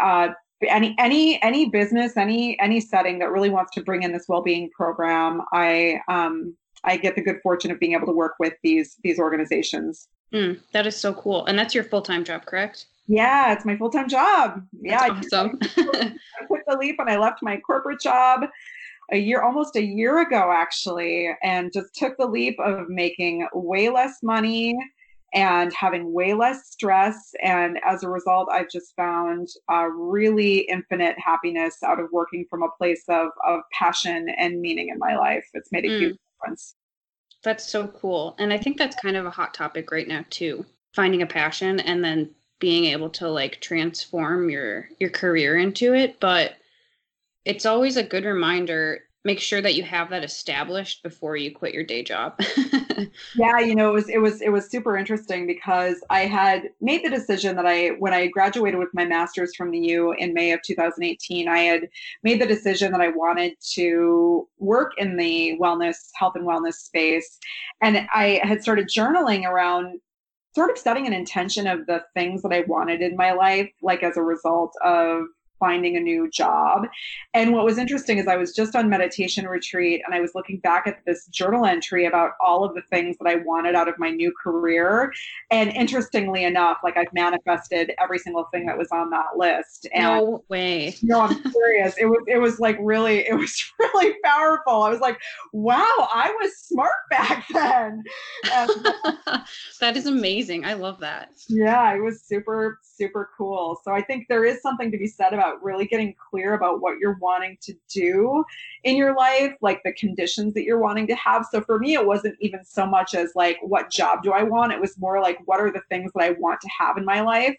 [0.00, 0.28] Uh,
[0.68, 4.70] any any any business any any setting that really wants to bring in this well-being
[4.70, 8.96] program i um i get the good fortune of being able to work with these
[9.02, 13.64] these organizations mm, that is so cool and that's your full-time job correct yeah, it's
[13.64, 14.62] my full time job.
[14.80, 15.58] Yeah, That's awesome.
[15.62, 16.12] I,
[16.48, 18.46] took the leap and I left my corporate job
[19.12, 23.88] a year, almost a year ago, actually, and just took the leap of making way
[23.88, 24.76] less money
[25.34, 27.32] and having way less stress.
[27.42, 32.62] And as a result, I've just found a really infinite happiness out of working from
[32.62, 35.46] a place of, of passion and meaning in my life.
[35.54, 35.98] It's made a mm.
[35.98, 36.16] huge
[37.42, 38.34] That's so cool.
[38.38, 40.66] And I think that's kind of a hot topic right now, too.
[40.94, 46.18] Finding a passion and then being able to like transform your your career into it
[46.20, 46.54] but
[47.44, 51.74] it's always a good reminder make sure that you have that established before you quit
[51.74, 52.40] your day job.
[53.34, 57.04] Yeah you know it was it was it was super interesting because i had made
[57.04, 60.52] the decision that i when i graduated with my master's from the u in may
[60.52, 61.88] of 2018 i had
[62.22, 67.38] made the decision that i wanted to work in the wellness health and wellness space.
[67.80, 70.00] And i had started journaling around
[70.54, 74.02] sort of setting an intention of the things that I wanted in my life, like
[74.02, 75.24] as a result of
[75.58, 76.86] finding a new job.
[77.34, 80.58] And what was interesting is I was just on meditation retreat and I was looking
[80.58, 83.98] back at this journal entry about all of the things that I wanted out of
[83.98, 85.12] my new career.
[85.50, 89.88] And interestingly enough, like I've manifested every single thing that was on that list.
[89.92, 90.94] And no way.
[91.06, 91.94] No, I'm serious.
[91.98, 94.82] it was it was like really, it was really powerful.
[94.82, 95.18] I was like,
[95.52, 98.02] wow, I was smart back then.
[98.52, 98.70] And,
[99.80, 100.64] that is amazing.
[100.64, 101.30] I love that.
[101.48, 103.80] Yeah, it was super, super cool.
[103.84, 106.98] So I think there is something to be said about really getting clear about what
[106.98, 108.44] you're wanting to do
[108.84, 111.46] in your life, like the conditions that you're wanting to have.
[111.50, 114.72] So for me, it wasn't even so much as like, what job do I want?
[114.72, 117.20] It was more like, what are the things that I want to have in my
[117.20, 117.56] life?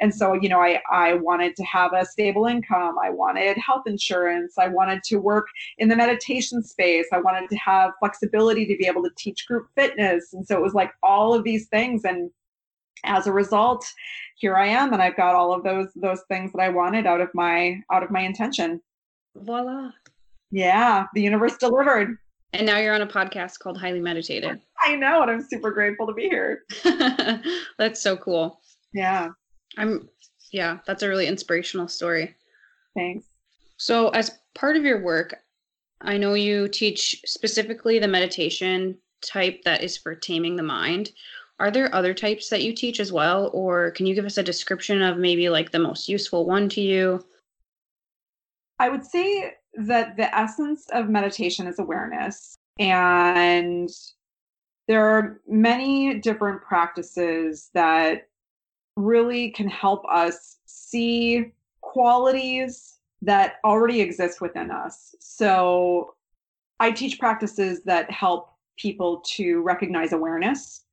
[0.00, 2.96] And so, you know, I, I wanted to have a stable income.
[3.02, 4.56] I wanted health insurance.
[4.56, 7.06] I wanted to work in the meditation space.
[7.12, 10.32] I wanted to have flexibility to be able to teach group fitness.
[10.32, 12.04] And so it was like all of these things.
[12.04, 12.30] And
[13.04, 13.84] as a result,
[14.36, 17.20] here I am, and I've got all of those those things that I wanted out
[17.20, 18.80] of my out of my intention.
[19.36, 19.90] Voila.
[20.50, 22.16] Yeah, the universe delivered.
[22.52, 24.60] And now you're on a podcast called Highly Meditated.
[24.80, 26.64] I know, and I'm super grateful to be here.
[27.78, 28.60] that's so cool.
[28.92, 29.28] Yeah.
[29.76, 30.08] I'm
[30.52, 32.34] yeah, that's a really inspirational story.
[32.96, 33.26] Thanks.
[33.76, 35.36] So as part of your work,
[36.00, 41.10] I know you teach specifically the meditation type that is for taming the mind.
[41.60, 43.50] Are there other types that you teach as well?
[43.52, 46.80] Or can you give us a description of maybe like the most useful one to
[46.80, 47.22] you?
[48.78, 52.56] I would say that the essence of meditation is awareness.
[52.78, 53.90] And
[54.88, 58.26] there are many different practices that
[58.96, 65.14] really can help us see qualities that already exist within us.
[65.20, 66.14] So
[66.80, 70.86] I teach practices that help people to recognize awareness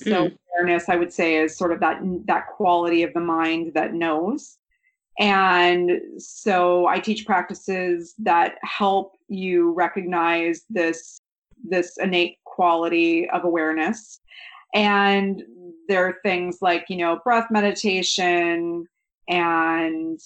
[0.00, 0.36] so mm.
[0.58, 4.58] awareness, I would say, is sort of that that quality of the mind that knows.
[5.18, 11.20] And so I teach practices that help you recognize this
[11.62, 14.20] this innate quality of awareness.
[14.74, 15.42] And
[15.88, 18.86] there are things like, you know, breath meditation
[19.28, 20.18] and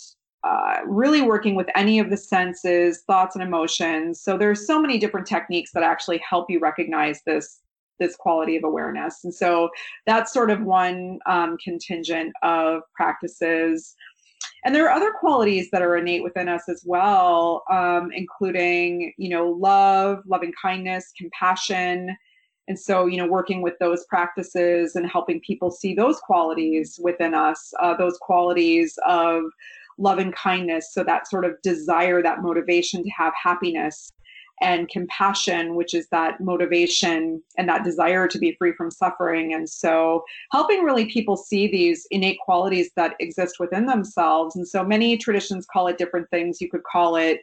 [0.45, 4.21] uh, really working with any of the senses, thoughts, and emotions.
[4.21, 7.61] So there's so many different techniques that actually help you recognize this
[7.99, 9.25] this quality of awareness.
[9.25, 9.71] And so
[10.07, 13.95] that's sort of one um, contingent of practices.
[14.65, 19.29] And there are other qualities that are innate within us as well, um, including, you
[19.29, 22.17] know, love, loving kindness, compassion.
[22.67, 27.35] And so, you know, working with those practices and helping people see those qualities within
[27.35, 29.43] us, uh, those qualities of
[29.99, 30.93] love and kindness.
[30.93, 34.13] So that sort of desire, that motivation to have happiness
[34.61, 39.53] and compassion, which is that motivation and that desire to be free from suffering.
[39.53, 44.57] And so, helping really people see these innate qualities that exist within themselves.
[44.57, 46.61] And so, many traditions call it different things.
[46.61, 47.41] You could call it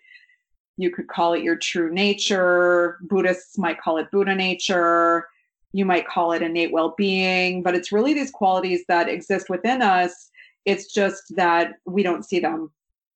[0.77, 2.97] you could call it your true nature.
[3.01, 5.27] Buddhists might call it Buddha nature.
[5.73, 9.81] You might call it innate well being, but it's really these qualities that exist within
[9.81, 10.31] us.
[10.65, 12.71] It's just that we don't see them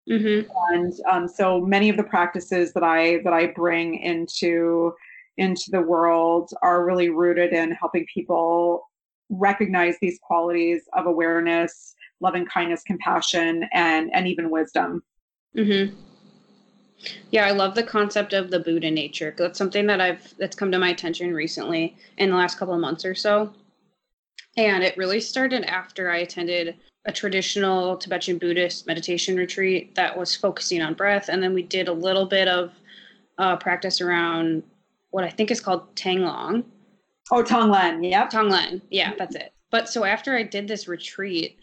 [0.10, 0.50] Mm-hmm.
[0.74, 4.94] And um, so many of the practices that I that I bring into
[5.38, 8.90] into the world are really rooted in helping people
[9.30, 15.04] recognize these qualities of awareness, loving kindness, compassion, and and even wisdom.
[15.56, 15.96] Mm-hmm.
[17.32, 19.34] Yeah, I love the concept of the Buddha nature.
[19.38, 22.80] That's something that I've that's come to my attention recently in the last couple of
[22.80, 23.54] months or so.
[24.58, 30.36] And it really started after I attended a traditional Tibetan Buddhist meditation retreat that was
[30.36, 31.30] focusing on breath.
[31.30, 32.74] And then we did a little bit of
[33.38, 34.64] uh, practice around
[35.10, 36.64] what I think is called Tanglong.
[37.32, 38.08] Oh, Tonglen.
[38.08, 38.32] Yep.
[38.32, 38.82] Tonglen.
[38.90, 39.54] Yeah, that's it.
[39.72, 41.58] But so after I did this retreat,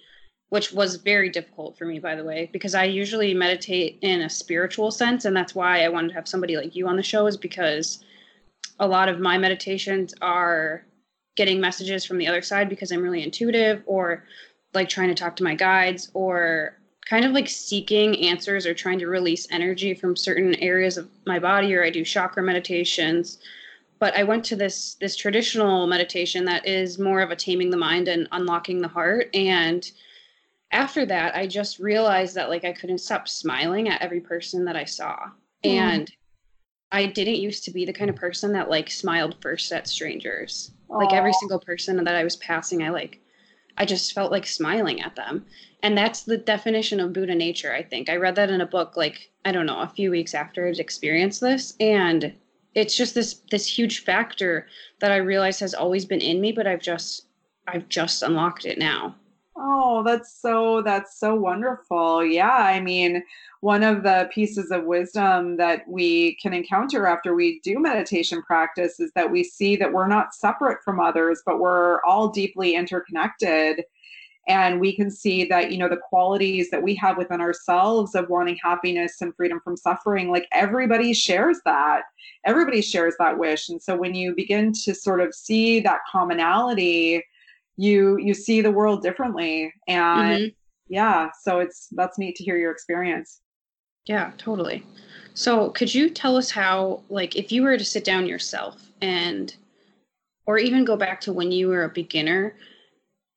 [0.49, 4.31] which was very difficult for me, by the way, because I usually meditate in a
[4.31, 5.25] spiritual sense.
[5.25, 8.03] And that's why I wanted to have somebody like you on the show, is because
[8.81, 10.85] a lot of my meditations are
[11.37, 14.25] getting messages from the other side because I'm really intuitive or
[14.79, 18.99] like trying to talk to my guides or kind of like seeking answers or trying
[19.01, 23.39] to release energy from certain areas of my body or I do chakra meditations
[23.99, 27.77] but I went to this this traditional meditation that is more of a taming the
[27.77, 29.91] mind and unlocking the heart and
[30.71, 34.77] after that I just realized that like I couldn't stop smiling at every person that
[34.77, 35.17] I saw
[35.65, 35.71] mm.
[35.71, 36.09] and
[36.93, 40.71] I didn't used to be the kind of person that like smiled first at strangers
[40.89, 41.03] Aww.
[41.03, 43.21] like every single person that I was passing I like
[43.79, 45.47] I just felt like smiling at them.
[45.83, 48.09] And that's the definition of Buddha nature, I think.
[48.09, 50.81] I read that in a book like, I don't know, a few weeks after I'd
[50.81, 51.75] experienced this.
[51.79, 52.35] And
[52.75, 54.67] it's just this this huge factor
[55.01, 57.27] that I realize has always been in me, but I've just
[57.67, 59.15] I've just unlocked it now.
[59.61, 62.25] Oh, that's so that's so wonderful.
[62.25, 63.25] Yeah, I mean,
[63.61, 69.01] one of the pieces of wisdom that we can encounter after we do meditation practice
[69.01, 73.83] is that we see that we're not separate from others, but we're all deeply interconnected.
[74.47, 78.31] And we can see that, you know, the qualities that we have within ourselves of
[78.31, 82.03] wanting happiness and freedom from suffering, like everybody shares that.
[82.45, 83.69] Everybody shares that wish.
[83.69, 87.23] And so when you begin to sort of see that commonality,
[87.79, 89.73] you you see the world differently.
[89.87, 90.49] And mm-hmm.
[90.89, 93.41] yeah so it's that's neat to hear your experience.
[94.05, 94.85] Yeah totally.
[95.33, 99.55] So could you tell us how like if you were to sit down yourself and
[100.45, 102.55] or even go back to when you were a beginner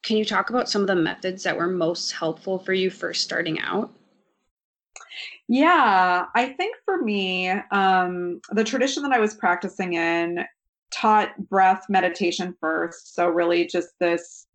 [0.03, 3.23] can you talk about some of the methods that were most helpful for you first
[3.23, 3.93] starting out?
[5.47, 10.45] Yeah i think for me um, the tradition that i was practicing in
[10.91, 13.15] taught breath meditation first.
[13.15, 14.47] So, really, just this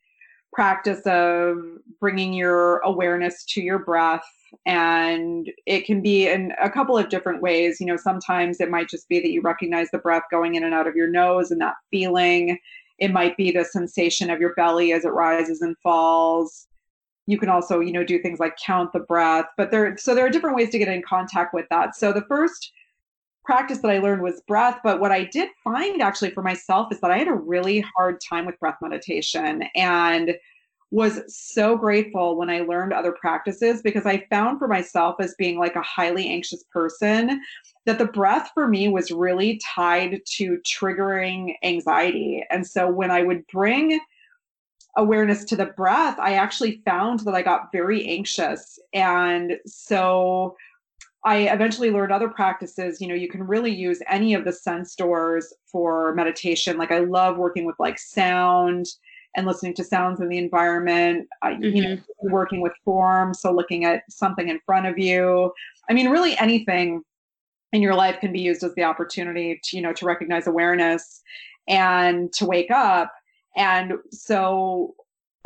[0.56, 1.58] practice of
[2.00, 4.24] bringing your awareness to your breath.
[4.64, 7.78] And it can be in a couple of different ways.
[7.78, 10.72] You know, sometimes it might just be that you recognize the breath going in and
[10.72, 12.58] out of your nose and that feeling.
[12.98, 16.68] It might be the sensation of your belly as it rises and falls.
[17.26, 20.24] You can also, you know, do things like count the breath, but there so there
[20.24, 21.96] are different ways to get in contact with that.
[21.96, 22.72] So the first
[23.46, 24.80] practice that I learned was breath.
[24.84, 28.20] But what I did find actually for myself is that I had a really hard
[28.28, 30.36] time with breath meditation and
[30.90, 35.58] was so grateful when I learned other practices because I found for myself as being
[35.58, 37.40] like a highly anxious person
[37.86, 42.44] that the breath for me was really tied to triggering anxiety.
[42.50, 43.98] And so when I would bring
[44.96, 48.78] awareness to the breath, I actually found that I got very anxious.
[48.94, 50.56] And so
[51.26, 53.00] I eventually learned other practices.
[53.00, 56.78] You know, you can really use any of the sense doors for meditation.
[56.78, 58.86] Like I love working with like sound
[59.34, 61.26] and listening to sounds in the environment.
[61.42, 61.64] Uh, mm-hmm.
[61.64, 65.52] You know, working with form, so looking at something in front of you.
[65.90, 67.02] I mean, really anything
[67.72, 71.22] in your life can be used as the opportunity to you know to recognize awareness
[71.66, 73.12] and to wake up.
[73.56, 74.94] And so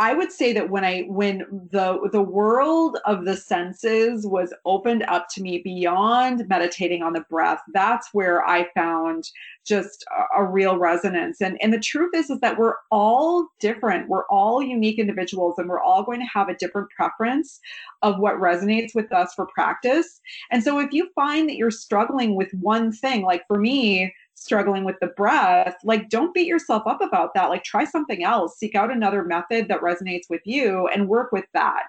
[0.01, 1.41] I would say that when I when
[1.71, 7.21] the the world of the senses was opened up to me beyond meditating on the
[7.29, 9.29] breath, that's where I found
[9.67, 11.43] just a, a, real resonance.
[11.43, 14.09] And and the truth is is that we're all different.
[14.09, 17.61] We're all unique individuals and we're all going to have a different preference
[18.01, 20.23] of what resonates with us for practice.
[20.51, 24.85] And so if you find that you're struggling with one thing, like for me, struggling
[24.85, 27.51] with the breath, like don't beat yourself up about that.
[27.51, 31.45] Like try something else, seek out another method that resonates with you and work with
[31.53, 31.85] that.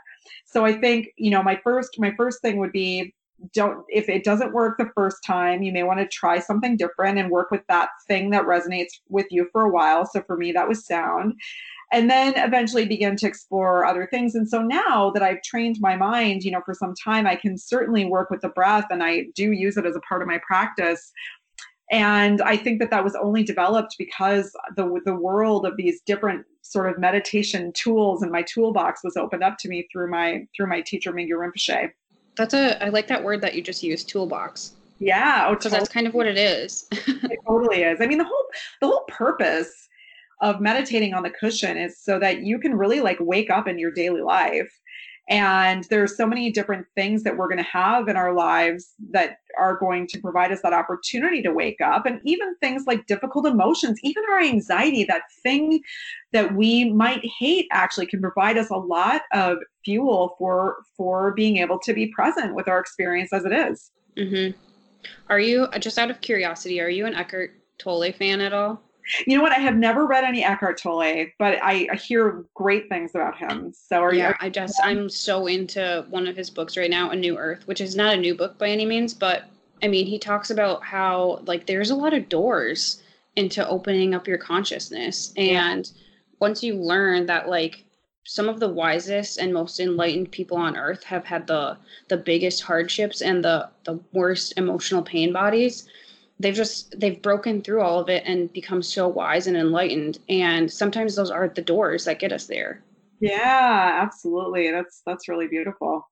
[0.46, 3.14] So I think, you know, my first my first thing would be
[3.54, 7.18] don't if it doesn't work the first time, you may want to try something different
[7.18, 10.06] and work with that thing that resonates with you for a while.
[10.06, 11.34] So for me that was sound
[11.92, 14.34] and then eventually begin to explore other things.
[14.34, 17.58] And so now that I've trained my mind, you know, for some time, I can
[17.58, 20.40] certainly work with the breath and I do use it as a part of my
[20.46, 21.12] practice.
[21.92, 26.46] And I think that that was only developed because the the world of these different
[26.62, 30.68] sort of meditation tools in my toolbox was opened up to me through my through
[30.68, 31.92] my teacher Mingyur Rinpoche.
[32.38, 34.74] That's a I like that word that you just used, toolbox.
[35.00, 35.80] Yeah, because oh, totally.
[35.80, 36.88] that's kind of what it is.
[36.92, 38.00] it totally is.
[38.00, 38.46] I mean, the whole
[38.80, 39.90] the whole purpose
[40.42, 43.78] of meditating on the cushion is so that you can really like wake up in
[43.78, 44.72] your daily life
[45.30, 49.38] and there's so many different things that we're going to have in our lives that
[49.58, 52.06] are going to provide us that opportunity to wake up.
[52.06, 55.82] And even things like difficult emotions, even our anxiety, that thing
[56.34, 61.58] that we might hate actually can provide us a lot of fuel for for being
[61.58, 63.92] able to be present with our experience as it is.
[64.18, 64.58] Mm-hmm.
[65.30, 66.82] Are you just out of curiosity?
[66.82, 68.82] Are you an Eckhart Tolle fan at all?
[69.26, 69.52] You know what?
[69.52, 73.74] I have never read any Eckhart Tolle, but I, I hear great things about him.
[73.74, 74.36] So are yeah, you?
[74.40, 77.82] I just I'm so into one of his books right now, A New Earth, which
[77.82, 79.46] is not a new book by any means, but
[79.84, 83.02] I mean he talks about how like there's a lot of doors
[83.36, 86.02] into opening up your consciousness, and yeah.
[86.40, 87.86] once you learn that like
[88.24, 91.76] some of the wisest and most enlightened people on earth have had the
[92.08, 95.88] the biggest hardships and the the worst emotional pain bodies
[96.42, 100.20] they've just they've broken through all of it and become so wise and enlightened.
[100.30, 102.82] And sometimes those are the doors that get us there.
[103.20, 104.72] Yeah absolutely.
[104.72, 106.08] That's that's really beautiful.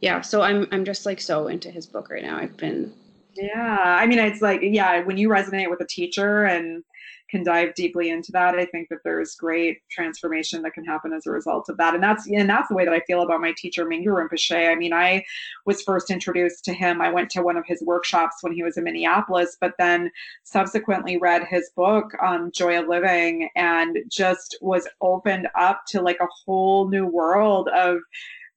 [0.00, 2.38] Yeah so i'm i'm just like so into his book right now.
[2.38, 2.92] I've been
[3.34, 6.82] yeah i mean it's like yeah when you resonate with a teacher and
[7.30, 8.54] can dive deeply into that.
[8.54, 11.94] I think that there's great transformation that can happen as a result of that.
[11.94, 14.70] And that's and that's the way that I feel about my teacher Mingyur Rinpoche.
[14.70, 15.24] I mean, I
[15.64, 17.00] was first introduced to him.
[17.00, 20.10] I went to one of his workshops when he was in Minneapolis, but then
[20.44, 26.18] subsequently read his book, um, Joy of Living, and just was opened up to like
[26.20, 27.98] a whole new world of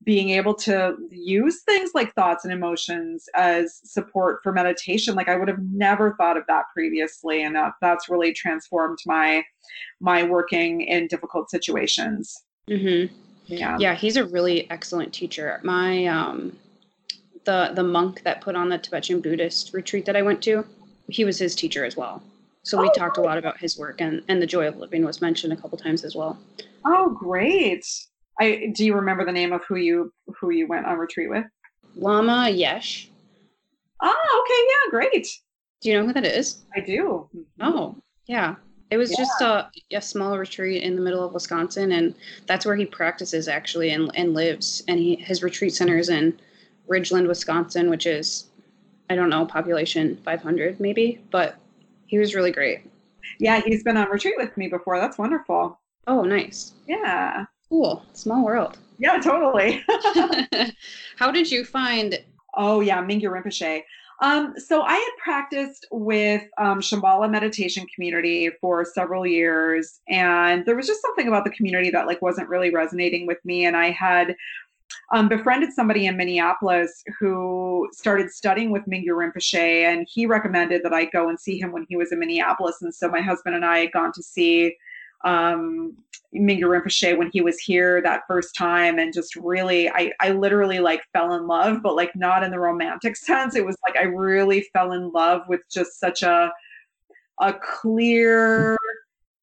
[0.04, 5.16] being able to use things like thoughts and emotions as support for meditation.
[5.16, 9.44] Like i would have never thought of that previously and that, that's really transformed my
[10.00, 12.44] my working in difficult situations.
[12.70, 13.14] Mm-hmm.
[13.48, 13.78] yeah.
[13.80, 15.60] Yeah he's a really excellent teacher.
[15.64, 16.58] My um
[17.46, 20.66] the the monk that put on the tibetan buddhist retreat that i went to
[21.08, 22.22] he was his teacher as well.
[22.64, 25.04] So we oh, talked a lot about his work and and the joy of living
[25.04, 26.40] was mentioned a couple times as well.
[26.86, 27.86] Oh great
[28.40, 31.46] I do you remember the name of who you who you went on retreat with?
[31.96, 33.10] Lama Yeshe.
[34.02, 35.28] Oh, ah, okay, yeah, great.
[35.82, 36.64] Do you know who that is?
[36.76, 37.30] I do.
[37.62, 37.96] Oh,
[38.28, 38.56] yeah.
[38.92, 39.18] It was yeah.
[39.18, 42.16] just a, a small retreat in the middle of Wisconsin, and
[42.48, 44.84] that's where he practices actually and, and lives.
[44.88, 46.40] And he, his retreat center is in
[46.88, 48.48] Ridgeland, Wisconsin, which is,
[49.10, 51.58] I don't know, population 500 maybe, but
[52.08, 52.82] he was really great.
[53.40, 55.00] Yeah, he's been on retreat with me before.
[55.00, 55.80] That's wonderful.
[56.08, 56.74] Oh, nice.
[56.88, 57.46] Yeah.
[57.70, 58.04] Cool.
[58.14, 58.78] Small world.
[58.98, 59.84] Yeah, totally.
[61.18, 62.20] How did you find?
[62.56, 63.84] Oh, yeah, Mingyur Rinpoche.
[64.22, 70.76] Um, so I had practiced with um, Shambhala Meditation Community for several years, and there
[70.76, 73.66] was just something about the community that like wasn't really resonating with me.
[73.66, 74.36] And I had
[75.14, 80.94] um, befriended somebody in Minneapolis who started studying with Mingyur Rinpoche, and he recommended that
[80.94, 82.82] I go and see him when he was in Minneapolis.
[82.82, 84.76] And so my husband and I had gone to see
[85.24, 85.96] um,
[86.36, 90.80] Mingyur Rinpoche when he was here that first time and just really I, I literally
[90.80, 94.04] like fell in love but like not in the romantic sense it was like I
[94.04, 96.52] really fell in love with just such a
[97.40, 98.78] a clear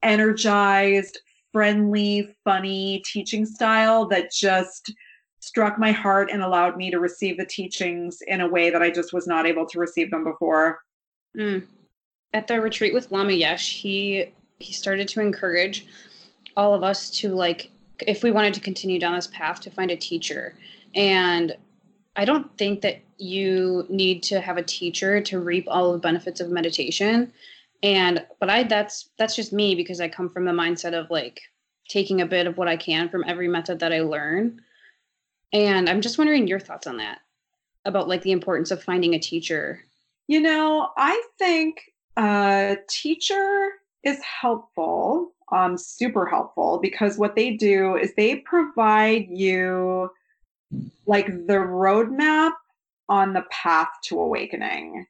[0.02, 1.18] energized
[1.52, 4.92] friendly funny teaching style that just
[5.40, 8.90] struck my heart and allowed me to receive the teachings in a way that I
[8.90, 10.78] just was not able to receive them before
[11.36, 11.66] mm.
[12.32, 15.86] at the retreat with Lama Yeshe he he started to encourage
[16.56, 19.90] all of us to like if we wanted to continue down this path to find
[19.90, 20.54] a teacher.
[20.94, 21.56] And
[22.16, 26.40] i don't think that you need to have a teacher to reap all the benefits
[26.40, 27.32] of meditation.
[27.82, 31.40] And but i that's that's just me because i come from the mindset of like
[31.88, 34.60] taking a bit of what i can from every method that i learn.
[35.52, 37.20] And i'm just wondering your thoughts on that
[37.84, 39.84] about like the importance of finding a teacher.
[40.26, 43.68] You know i think a teacher
[44.02, 50.10] is helpful, um, super helpful, because what they do is they provide you
[51.06, 52.52] like the roadmap
[53.08, 55.06] on the path to awakening.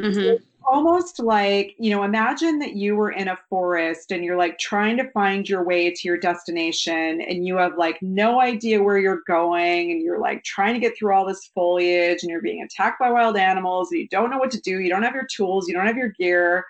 [0.00, 0.20] Mm-hmm.
[0.20, 4.58] So almost like, you know, imagine that you were in a forest and you're like
[4.58, 8.98] trying to find your way to your destination and you have like no idea where
[8.98, 12.62] you're going and you're like trying to get through all this foliage and you're being
[12.62, 15.28] attacked by wild animals and you don't know what to do, you don't have your
[15.30, 16.64] tools, you don't have your gear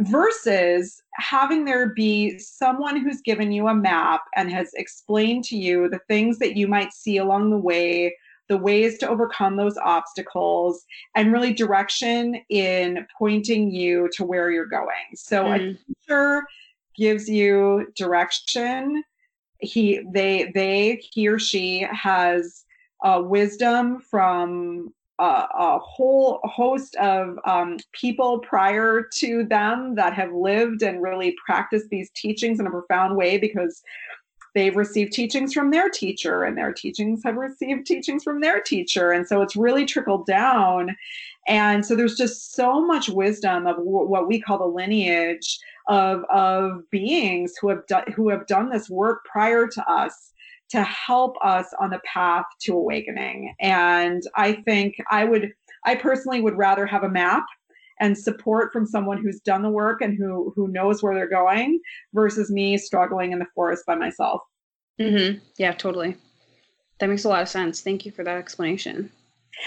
[0.00, 5.88] versus having there be someone who's given you a map and has explained to you
[5.88, 8.14] the things that you might see along the way
[8.48, 14.66] the ways to overcome those obstacles and really direction in pointing you to where you're
[14.66, 15.54] going so mm.
[15.54, 16.42] a teacher
[16.96, 19.02] gives you direction
[19.60, 22.64] he they they he or she has
[23.04, 30.82] uh, wisdom from a, whole host of um, people prior to them that have lived
[30.82, 33.82] and really practiced these teachings in a profound way because
[34.54, 39.12] they've received teachings from their teacher and their teachings have received teachings from their teacher.
[39.12, 40.96] And so it's really trickled down.
[41.46, 45.58] And so there's just so much wisdom of w- what we call the lineage
[45.88, 50.32] of of beings who have done who have done this work prior to us
[50.70, 53.54] to help us on the path to awakening.
[53.60, 55.52] And I think I would,
[55.84, 57.44] I personally would rather have a map
[58.00, 61.80] and support from someone who's done the work and who who knows where they're going
[62.14, 64.40] versus me struggling in the forest by myself.
[65.00, 65.38] Mm-hmm.
[65.58, 66.16] Yeah, totally.
[67.00, 67.80] That makes a lot of sense.
[67.80, 69.10] Thank you for that explanation.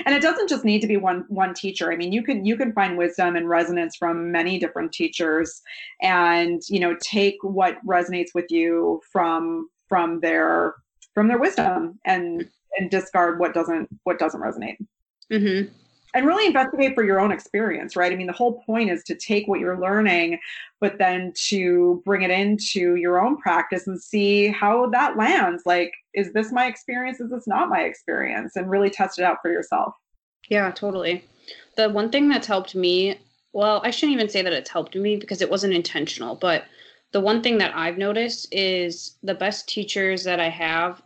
[0.06, 1.92] And it doesn't just need to be one one teacher.
[1.92, 5.62] I mean, you can you can find wisdom and resonance from many different teachers,
[6.02, 10.76] and you know take what resonates with you from from their
[11.14, 12.48] from their wisdom and
[12.78, 14.78] and discard what doesn't what doesn't resonate.
[15.32, 15.72] Mm-hmm.
[16.14, 18.12] and really investigate for your own experience right?
[18.12, 20.40] I mean the whole point is to take what you're learning
[20.82, 25.64] but then to bring it into your own practice and see how that lands.
[25.66, 27.22] Like is this my experience?
[27.22, 28.58] Is this not my experience?
[28.58, 29.94] And really test it out for yourself.
[30.50, 31.24] Yeah totally.
[31.78, 33.18] The one thing that's helped me
[33.54, 36.66] well, I shouldn't even say that it's helped me because it wasn't intentional, but
[37.12, 41.02] the one thing that I've noticed is the best teachers that I have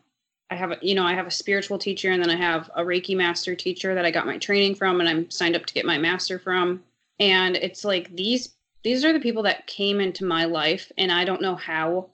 [0.50, 2.84] I have a, you know, I have a spiritual teacher and then I have a
[2.84, 5.86] Reiki master teacher that I got my training from and I'm signed up to get
[5.86, 6.84] my master from.
[7.20, 11.26] And it's like these these are the people that came into my life and I
[11.26, 12.10] don't know how,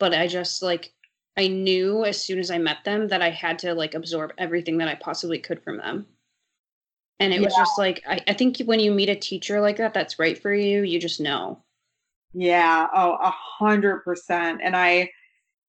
[0.00, 0.92] but I just like
[1.36, 4.78] I knew as soon as I met them that I had to like absorb everything
[4.78, 6.06] that I possibly could from them.
[7.20, 7.44] And it yeah.
[7.44, 10.36] was just like I, I think when you meet a teacher like that that's right
[10.36, 11.62] for you, you just know.
[12.38, 12.86] Yeah.
[12.94, 14.60] Oh, a hundred percent.
[14.62, 15.10] And I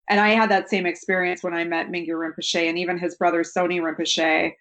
[0.10, 3.44] and I had that same experience when I met Mingyur Rinpoche and even his brother
[3.44, 4.52] Tsoknyi Rinpoche.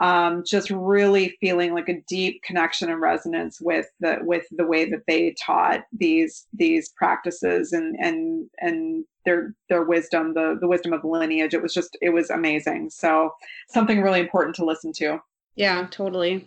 [0.00, 4.90] Um, just really feeling like a deep connection and resonance with the with the way
[4.90, 10.92] that they taught these these practices and and and their their wisdom, the the wisdom
[10.92, 11.54] of lineage.
[11.54, 12.90] It was just it was amazing.
[12.90, 13.30] So
[13.70, 15.18] something really important to listen to.
[15.54, 16.46] Yeah, totally.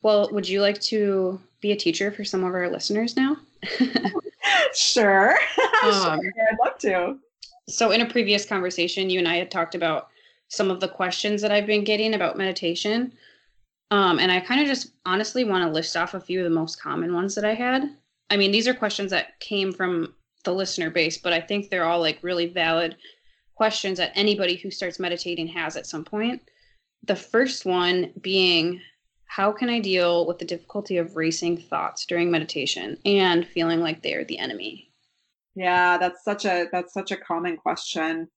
[0.00, 3.36] Well, would you like to be a teacher for some of our listeners now?
[4.74, 5.30] sure.
[5.84, 6.32] Um, sure.
[6.50, 7.18] I'd love to.
[7.68, 10.08] So, in a previous conversation, you and I had talked about
[10.48, 13.12] some of the questions that I've been getting about meditation.
[13.90, 16.50] Um, and I kind of just honestly want to list off a few of the
[16.50, 17.94] most common ones that I had.
[18.30, 21.84] I mean, these are questions that came from the listener base, but I think they're
[21.84, 22.96] all like really valid
[23.54, 26.42] questions that anybody who starts meditating has at some point.
[27.04, 28.80] The first one being,
[29.28, 34.02] how can I deal with the difficulty of racing thoughts during meditation and feeling like
[34.02, 34.90] they're the enemy?
[35.54, 38.28] Yeah, that's such a that's such a common question.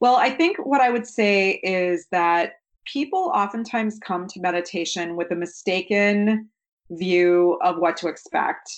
[0.00, 2.54] Well, I think what I would say is that
[2.84, 6.48] people oftentimes come to meditation with a mistaken
[6.90, 8.70] view of what to expect.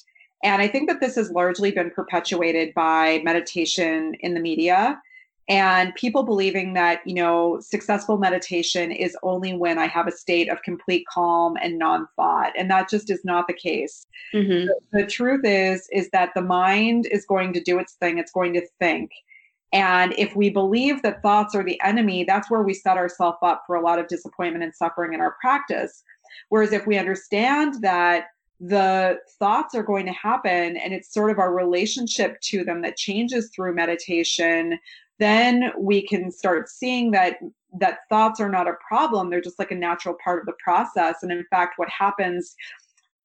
[0.42, 5.00] And I think that this has largely been perpetuated by meditation in the media
[5.48, 10.48] and people believing that you know successful meditation is only when i have a state
[10.48, 12.52] of complete calm and non-thought.
[12.56, 14.06] And that just is not the case.
[14.34, 14.66] Mm-hmm.
[14.66, 18.18] the, the, truth is is that the mind is going to do its thing.
[18.18, 19.10] It's going to think.
[19.72, 23.64] And if we believe that thoughts are the enemy that's where we set ourselves up
[23.66, 26.02] for a lot of disappointment and suffering in our practice.
[26.50, 28.26] Whereas if we understand that
[28.60, 32.96] the thoughts are going to happen and it's sort of our relationship to them that
[32.96, 34.78] changes through meditation
[35.18, 37.38] then we can start seeing that
[37.80, 39.28] that thoughts are not a problem.
[39.28, 41.16] They're just like a natural part of the process.
[41.22, 42.54] And in fact what happens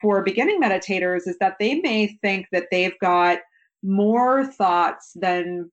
[0.01, 3.39] for beginning meditators is that they may think that they've got
[3.83, 5.71] more thoughts than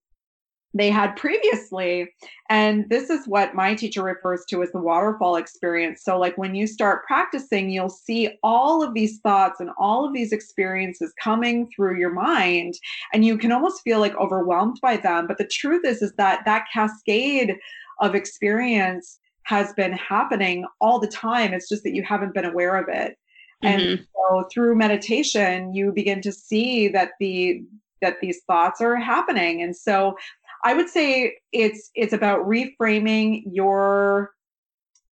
[0.72, 2.08] they had previously.
[2.48, 6.02] And this is what my teacher refers to as the waterfall experience.
[6.04, 10.14] So, like when you start practicing, you'll see all of these thoughts and all of
[10.14, 12.74] these experiences coming through your mind,
[13.12, 15.26] and you can almost feel like overwhelmed by them.
[15.26, 17.56] But the truth is, is that that cascade
[18.00, 21.52] of experience has been happening all the time.
[21.52, 23.16] It's just that you haven't been aware of it.
[23.64, 23.80] Mm-hmm.
[23.80, 27.64] And so through meditation, you begin to see that the
[28.00, 29.62] that these thoughts are happening.
[29.62, 30.16] And so
[30.64, 34.32] I would say it's it's about reframing your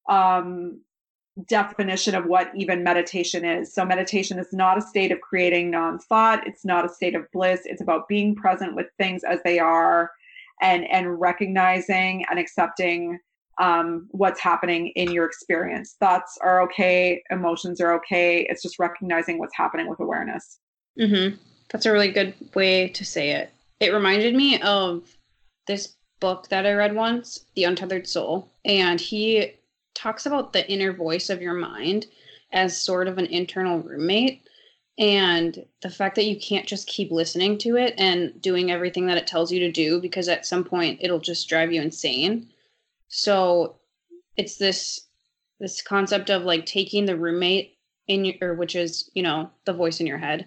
[0.09, 0.80] um,
[1.49, 3.72] definition of what even meditation is.
[3.74, 6.47] So meditation is not a state of creating non-thought.
[6.47, 7.61] It's not a state of bliss.
[7.64, 10.11] It's about being present with things as they are,
[10.61, 13.18] and and recognizing and accepting
[13.59, 15.97] um, what's happening in your experience.
[15.99, 17.22] Thoughts are okay.
[17.30, 18.47] Emotions are okay.
[18.51, 20.59] It's just recognizing what's happening with awareness.
[20.99, 21.36] Mm-hmm.
[21.70, 23.51] That's a really good way to say it.
[23.80, 25.15] It reminded me of
[25.66, 29.54] this book that I read once, The Untethered Soul, and he
[29.94, 32.06] talks about the inner voice of your mind
[32.52, 34.42] as sort of an internal roommate
[34.98, 39.18] and the fact that you can't just keep listening to it and doing everything that
[39.18, 42.48] it tells you to do because at some point it'll just drive you insane.
[43.08, 43.76] So
[44.36, 45.02] it's this
[45.58, 50.00] this concept of like taking the roommate in your which is, you know, the voice
[50.00, 50.46] in your head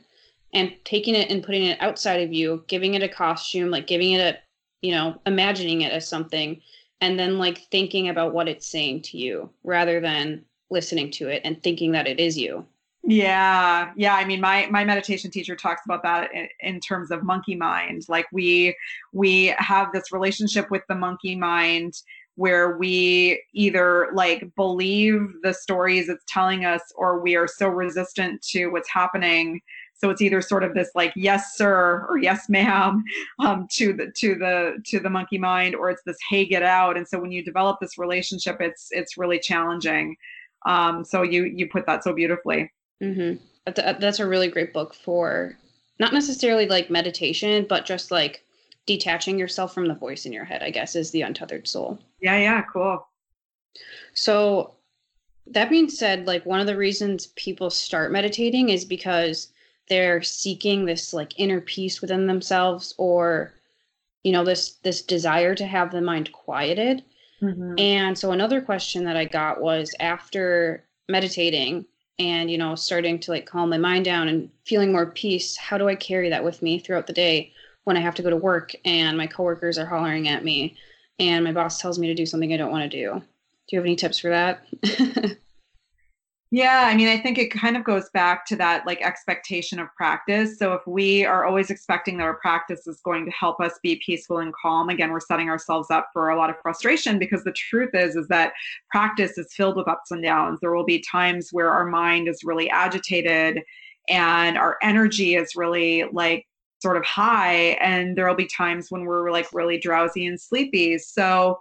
[0.53, 4.13] and taking it and putting it outside of you, giving it a costume, like giving
[4.13, 4.39] it a
[4.82, 6.61] you know, imagining it as something
[7.01, 11.41] and then like thinking about what it's saying to you rather than listening to it
[11.45, 12.65] and thinking that it is you.
[13.03, 13.91] Yeah.
[13.95, 17.55] Yeah, I mean my my meditation teacher talks about that in, in terms of monkey
[17.55, 18.03] mind.
[18.09, 18.75] Like we
[19.13, 21.93] we have this relationship with the monkey mind
[22.36, 28.41] where we either like believe the stories it's telling us or we are so resistant
[28.41, 29.59] to what's happening
[30.00, 33.04] so it's either sort of this like yes sir or yes ma'am
[33.39, 36.97] um, to the to the to the monkey mind, or it's this hey get out.
[36.97, 40.16] And so when you develop this relationship, it's it's really challenging.
[40.66, 42.72] Um, so you you put that so beautifully.
[43.04, 43.43] Mm-hmm.
[43.66, 45.58] That's a really great book for
[46.00, 48.43] not necessarily like meditation, but just like
[48.86, 50.64] detaching yourself from the voice in your head.
[50.64, 52.00] I guess is the untethered soul.
[52.22, 53.06] Yeah, yeah, cool.
[54.14, 54.76] So
[55.47, 59.50] that being said, like one of the reasons people start meditating is because
[59.90, 63.54] they're seeking this like inner peace within themselves or
[64.24, 67.04] you know this this desire to have the mind quieted.
[67.42, 67.76] Mm-hmm.
[67.78, 71.86] And so another question that I got was after meditating
[72.20, 75.78] and you know starting to like calm my mind down and feeling more peace, how
[75.78, 77.52] do I carry that with me throughout the day
[77.86, 80.78] when I have to go to work and my coworkers are hollering at me
[81.18, 83.20] and my boss tells me to do something I don't want to do?
[83.20, 84.66] Do you have any tips for that?
[86.52, 89.88] yeah, I mean, I think it kind of goes back to that like expectation of
[89.95, 90.58] practice.
[90.58, 94.02] So if we are always expecting that our practice is going to help us be
[94.04, 97.52] peaceful and calm, again, we're setting ourselves up for a lot of frustration because the
[97.52, 98.54] truth is is that
[98.89, 100.60] practice is filled with ups and downs.
[100.60, 103.62] There will be times where our mind is really agitated
[104.10, 106.47] and our energy is really like
[106.82, 110.97] sort of high and there'll be times when we're like really drowsy and sleepy.
[110.97, 111.59] So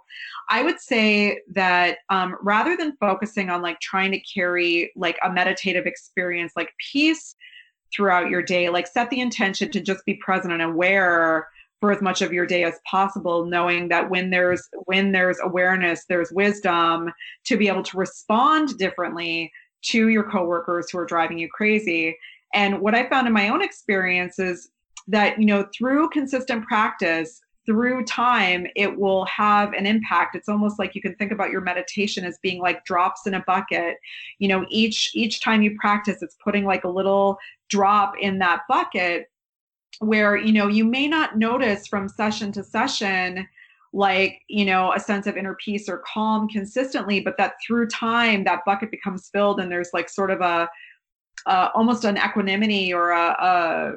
[0.49, 5.31] i would say that um, rather than focusing on like trying to carry like a
[5.31, 7.35] meditative experience like peace
[7.93, 11.47] throughout your day like set the intention to just be present and aware
[11.79, 16.05] for as much of your day as possible knowing that when there's when there's awareness
[16.09, 17.11] there's wisdom
[17.45, 19.51] to be able to respond differently
[19.81, 22.17] to your coworkers who are driving you crazy.
[22.53, 24.69] And what i found in my own experience is
[25.09, 30.35] that you know through consistent practice through time it will have an impact.
[30.35, 33.43] It's almost like you can think about your meditation as being like drops in a
[33.45, 33.97] bucket.
[34.39, 37.37] You know each each time you practice it's putting like a little
[37.69, 39.29] drop in that bucket
[39.99, 43.47] where you know you may not notice from session to session
[43.91, 48.43] like you know a sense of inner peace or calm consistently but that through time
[48.43, 50.69] that bucket becomes filled and there's like sort of a
[51.45, 53.91] uh, almost an equanimity or a, a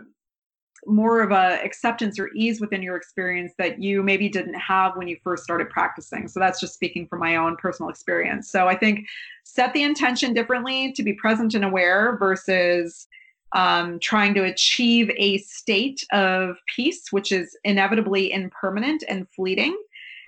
[0.86, 5.06] more of a acceptance or ease within your experience that you maybe didn't have when
[5.06, 8.76] you first started practicing so that's just speaking from my own personal experience so i
[8.76, 9.06] think
[9.44, 13.06] set the intention differently to be present and aware versus
[13.54, 19.76] um, trying to achieve a state of peace which is inevitably impermanent and fleeting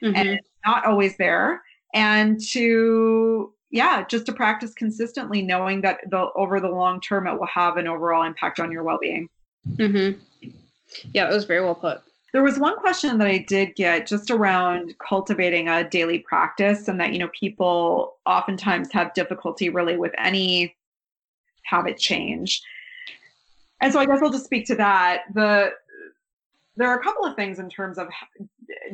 [0.02, 0.14] mm-hmm.
[0.14, 1.62] and not always there
[1.94, 7.38] and to yeah just to practice consistently knowing that the over the long term it
[7.38, 9.28] will have an overall impact on your well-being
[9.70, 10.20] mm-hmm.
[11.12, 12.02] Yeah, it was very well put.
[12.32, 16.98] There was one question that I did get just around cultivating a daily practice, and
[17.00, 20.74] that, you know, people oftentimes have difficulty really with any
[21.62, 22.60] habit change.
[23.80, 25.22] And so I guess I'll just speak to that.
[25.32, 25.72] The
[26.76, 28.08] there are a couple of things in terms of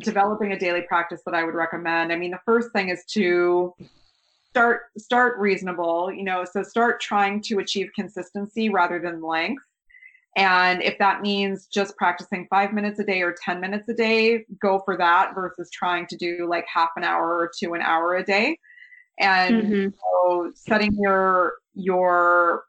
[0.01, 2.13] developing a daily practice that I would recommend.
[2.13, 3.75] I mean, the first thing is to
[4.51, 9.63] start start reasonable, you know, so start trying to achieve consistency rather than length.
[10.37, 14.45] And if that means just practicing five minutes a day or 10 minutes a day,
[14.61, 18.15] go for that versus trying to do like half an hour or to an hour
[18.15, 18.57] a day.
[19.19, 19.89] And mm-hmm.
[20.23, 22.65] so setting your your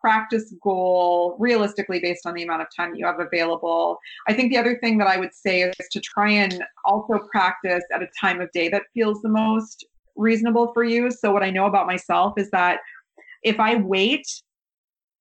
[0.00, 3.98] practice goal realistically based on the amount of time that you have available.
[4.28, 7.82] I think the other thing that I would say is to try and also practice
[7.92, 9.84] at a time of day that feels the most
[10.14, 11.10] reasonable for you.
[11.10, 12.78] So what I know about myself is that
[13.42, 14.26] if I wait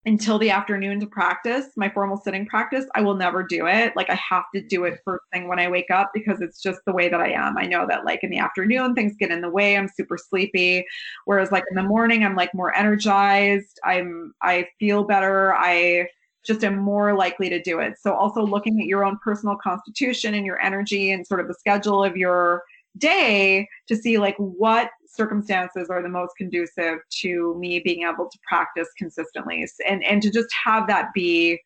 [0.07, 3.93] until the afternoon to practice my formal sitting practice i will never do it.
[3.95, 6.79] Like i have to do it first thing when i wake up because it's just
[6.87, 7.57] the way that i am.
[7.57, 9.77] I know that like in the afternoon things get in the way.
[9.77, 10.85] I'm super sleepy.
[11.25, 13.79] Whereas like in the morning i'm like more energized.
[13.83, 15.53] I'm i feel better.
[15.53, 16.07] I
[16.45, 17.95] just am more likely to do it.
[17.99, 21.53] So also looking at your own personal constitution and your energy and sort of the
[21.53, 22.63] schedule of your
[22.97, 28.37] day to see like what circumstances are the most conducive to me being able to
[28.47, 31.59] practice consistently and and to just have that be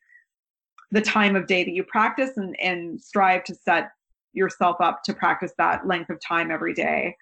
[0.90, 3.90] the time of day that you practice and and strive to set
[4.32, 7.14] yourself up to practice that length of time every day.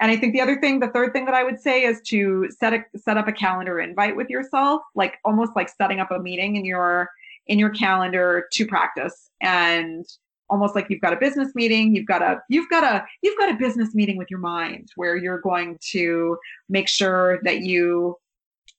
[0.00, 2.48] And i think the other thing the third thing that i would say is to
[2.50, 6.18] set a set up a calendar invite with yourself like almost like setting up a
[6.18, 7.10] meeting in your
[7.50, 9.30] in your calendar to practice.
[9.40, 10.06] And
[10.50, 13.50] almost like you've got a business meeting you've got a you've got a you've got
[13.50, 16.36] a business meeting with your mind where you're going to
[16.68, 18.16] make sure that you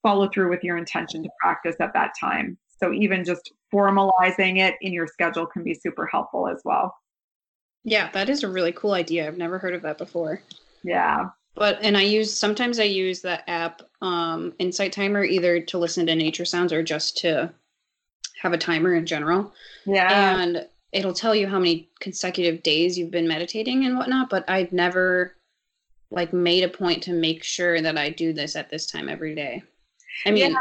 [0.04, 2.58] follow through with your intention to practice at that time.
[2.80, 6.96] So even just formalizing it in your schedule can be super helpful as well.
[7.84, 9.28] Yeah that is a really cool idea.
[9.28, 10.42] I've never heard of that before.
[10.84, 11.30] Yeah.
[11.54, 16.06] But and i use sometimes i use the app um insight timer either to listen
[16.06, 17.54] to nature sounds or just to
[18.42, 19.54] have a timer in general.
[19.86, 20.40] Yeah.
[20.40, 24.72] And it'll tell you how many consecutive days you've been meditating and whatnot, but I've
[24.72, 25.36] never
[26.12, 29.34] like made a point to make sure that I do this at this time every
[29.34, 29.64] day.
[30.26, 30.58] I mean, yeah.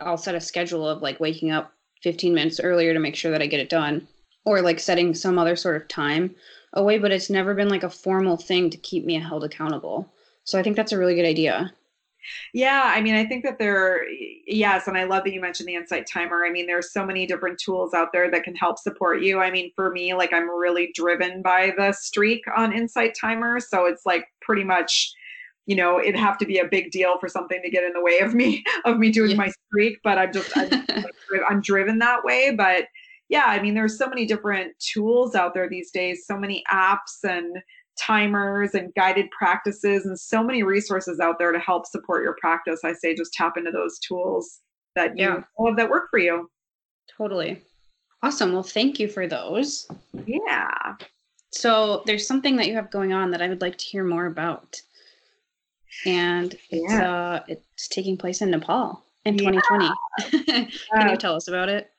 [0.00, 3.42] I'll set a schedule of like waking up 15 minutes earlier to make sure that
[3.42, 4.06] I get it done
[4.44, 6.34] or like setting some other sort of time
[6.74, 10.12] away, but it's never been like a formal thing to keep me held accountable.
[10.44, 11.72] So I think that's a really good idea.
[12.52, 14.04] Yeah, I mean, I think that there,
[14.46, 16.44] yes, and I love that you mentioned the Insight Timer.
[16.44, 19.40] I mean, there's so many different tools out there that can help support you.
[19.40, 23.86] I mean, for me, like I'm really driven by the streak on Insight Timer, so
[23.86, 25.12] it's like pretty much,
[25.66, 28.02] you know, it'd have to be a big deal for something to get in the
[28.02, 29.36] way of me of me doing yeah.
[29.36, 29.98] my streak.
[30.02, 30.84] But I'm just I'm,
[31.48, 32.54] I'm driven that way.
[32.56, 32.86] But
[33.28, 37.24] yeah, I mean, there's so many different tools out there these days, so many apps
[37.24, 37.58] and
[37.98, 42.80] timers and guided practices and so many resources out there to help support your practice.
[42.84, 44.60] I say just tap into those tools
[44.94, 45.42] that you yeah.
[45.66, 46.50] have that work for you.
[47.16, 47.62] Totally.
[48.22, 48.52] Awesome.
[48.52, 49.88] Well, thank you for those.
[50.26, 50.94] Yeah.
[51.52, 54.26] So there's something that you have going on that I would like to hear more
[54.26, 54.80] about.
[56.04, 57.10] And it's yeah.
[57.10, 59.50] uh it's taking place in Nepal in yeah.
[59.50, 60.70] 2020.
[60.92, 61.90] Can you tell us about it?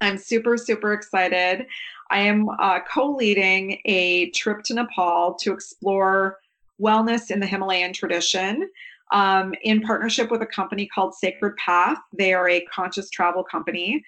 [0.00, 1.66] I'm super, super excited.
[2.10, 6.38] I am uh, co leading a trip to Nepal to explore
[6.80, 8.68] wellness in the Himalayan tradition
[9.12, 11.98] um, in partnership with a company called Sacred Path.
[12.16, 14.02] They are a conscious travel company.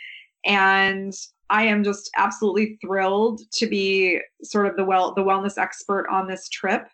[0.47, 1.15] And
[1.51, 6.29] I am just absolutely thrilled to be sort of the well the wellness expert on
[6.29, 6.89] this trip.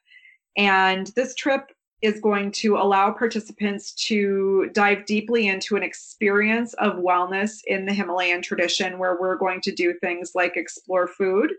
[0.57, 1.70] And this trip
[2.03, 7.92] is going to allow participants to dive deeply into an experience of wellness in the
[7.92, 11.53] Himalayan tradition, where we're going to do things like explore food.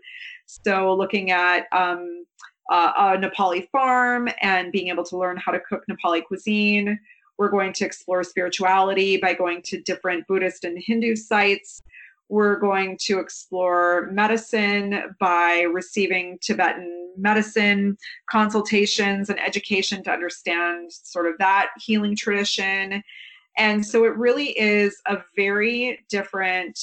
[0.46, 2.24] So, looking at um,
[2.70, 6.98] uh, a Nepali farm and being able to learn how to cook Nepali cuisine.
[7.38, 11.82] We're going to explore spirituality by going to different Buddhist and Hindu sites.
[12.28, 17.98] We're going to explore medicine by receiving Tibetan medicine
[18.30, 23.02] consultations and education to understand sort of that healing tradition.
[23.56, 26.78] And so it really is a very different,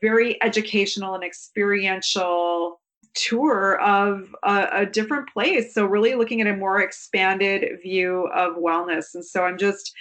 [0.00, 2.80] very educational and experiential
[3.14, 5.74] tour of a, a, different place.
[5.74, 9.14] So, really looking at a more expanded view of wellness.
[9.14, 9.92] And so, I'm just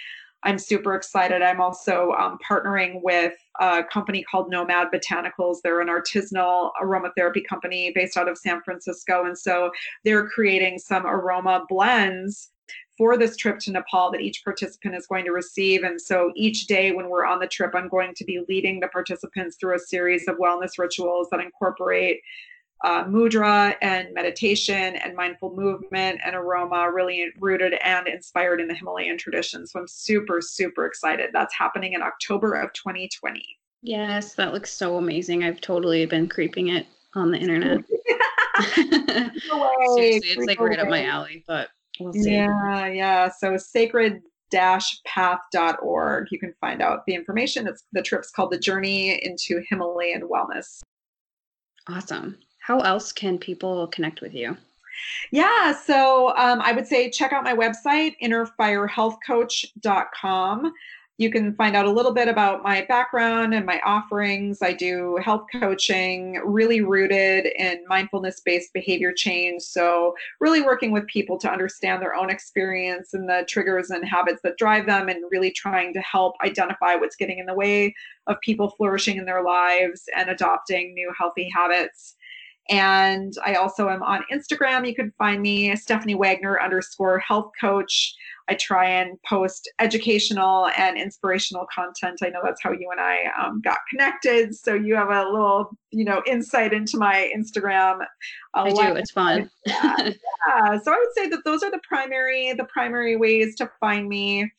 [0.43, 1.41] I'm super excited.
[1.41, 5.57] I'm also um, partnering with a company called Nomad Botanicals.
[5.63, 9.25] They're an artisanal aromatherapy company based out of San Francisco.
[9.25, 9.71] And so
[10.05, 12.51] they're creating some aroma blends
[12.97, 15.83] for this trip to Nepal that each participant is going to receive.
[15.83, 18.87] And so each day when we're on the trip, I'm going to be leading the
[18.87, 22.21] participants through a series of wellness rituals that incorporate
[22.83, 28.73] uh, mudra and meditation and mindful movement and aroma really rooted and inspired in the
[28.73, 29.65] Himalayan tradition.
[29.65, 31.31] So I'm super, super excited.
[31.33, 33.43] That's happening in October of 2020.
[33.81, 35.43] Yes, that looks so amazing.
[35.43, 37.79] I've totally been creeping it on the internet.
[38.73, 41.69] Seriously, it's like right up my alley, but
[41.99, 42.33] we'll see.
[42.33, 43.29] Yeah, yeah.
[43.29, 44.21] So sacred
[44.51, 46.27] path.org.
[46.31, 47.67] You can find out the information.
[47.67, 50.81] It's the trip's called the Journey into Himalayan Wellness.
[51.87, 52.37] Awesome
[52.67, 54.57] how else can people connect with you?
[55.31, 60.73] Yeah, so um, I would say check out my website, innerfirehealthcoach.com.
[61.19, 64.61] You can find out a little bit about my background and my offerings.
[64.61, 69.61] I do health coaching, really rooted in mindfulness based behavior change.
[69.63, 74.41] So, really working with people to understand their own experience and the triggers and habits
[74.43, 77.95] that drive them, and really trying to help identify what's getting in the way
[78.27, 82.16] of people flourishing in their lives and adopting new healthy habits.
[82.69, 84.87] And I also am on Instagram.
[84.87, 88.13] You can find me, Stephanie Wagner underscore health coach.
[88.49, 92.19] I try and post educational and inspirational content.
[92.23, 94.55] I know that's how you and I um, got connected.
[94.55, 98.05] So you have a little, you know, insight into my Instagram.
[98.53, 98.95] I do.
[98.95, 99.49] It's fun.
[99.65, 99.95] yeah.
[99.97, 100.79] yeah.
[100.79, 104.49] So I would say that those are the primary, the primary ways to find me.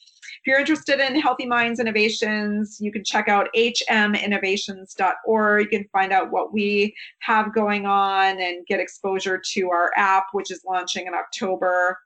[0.41, 5.65] If you're interested in Healthy Minds Innovations, you can check out hminnovations.org.
[5.65, 10.27] You can find out what we have going on and get exposure to our app,
[10.33, 11.99] which is launching in October.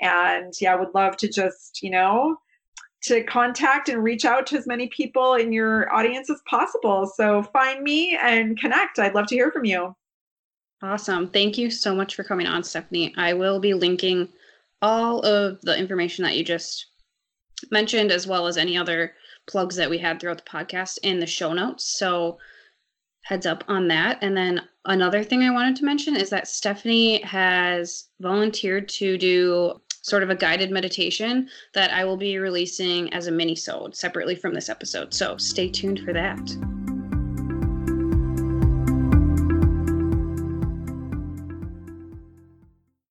[0.00, 2.36] And yeah, I would love to just, you know,
[3.04, 7.10] to contact and reach out to as many people in your audience as possible.
[7.14, 8.98] So find me and connect.
[8.98, 9.96] I'd love to hear from you.
[10.82, 11.28] Awesome.
[11.28, 13.14] Thank you so much for coming on, Stephanie.
[13.16, 14.28] I will be linking
[14.82, 16.86] all of the information that you just
[17.70, 19.14] mentioned, as well as any other
[19.46, 21.98] plugs that we had throughout the podcast in the show notes.
[21.98, 22.38] So
[23.24, 24.18] heads up on that.
[24.22, 29.80] And then another thing I wanted to mention is that Stephanie has volunteered to do
[30.02, 34.34] sort of a guided meditation that I will be releasing as a mini sode separately
[34.34, 35.12] from this episode.
[35.12, 36.79] So stay tuned for that.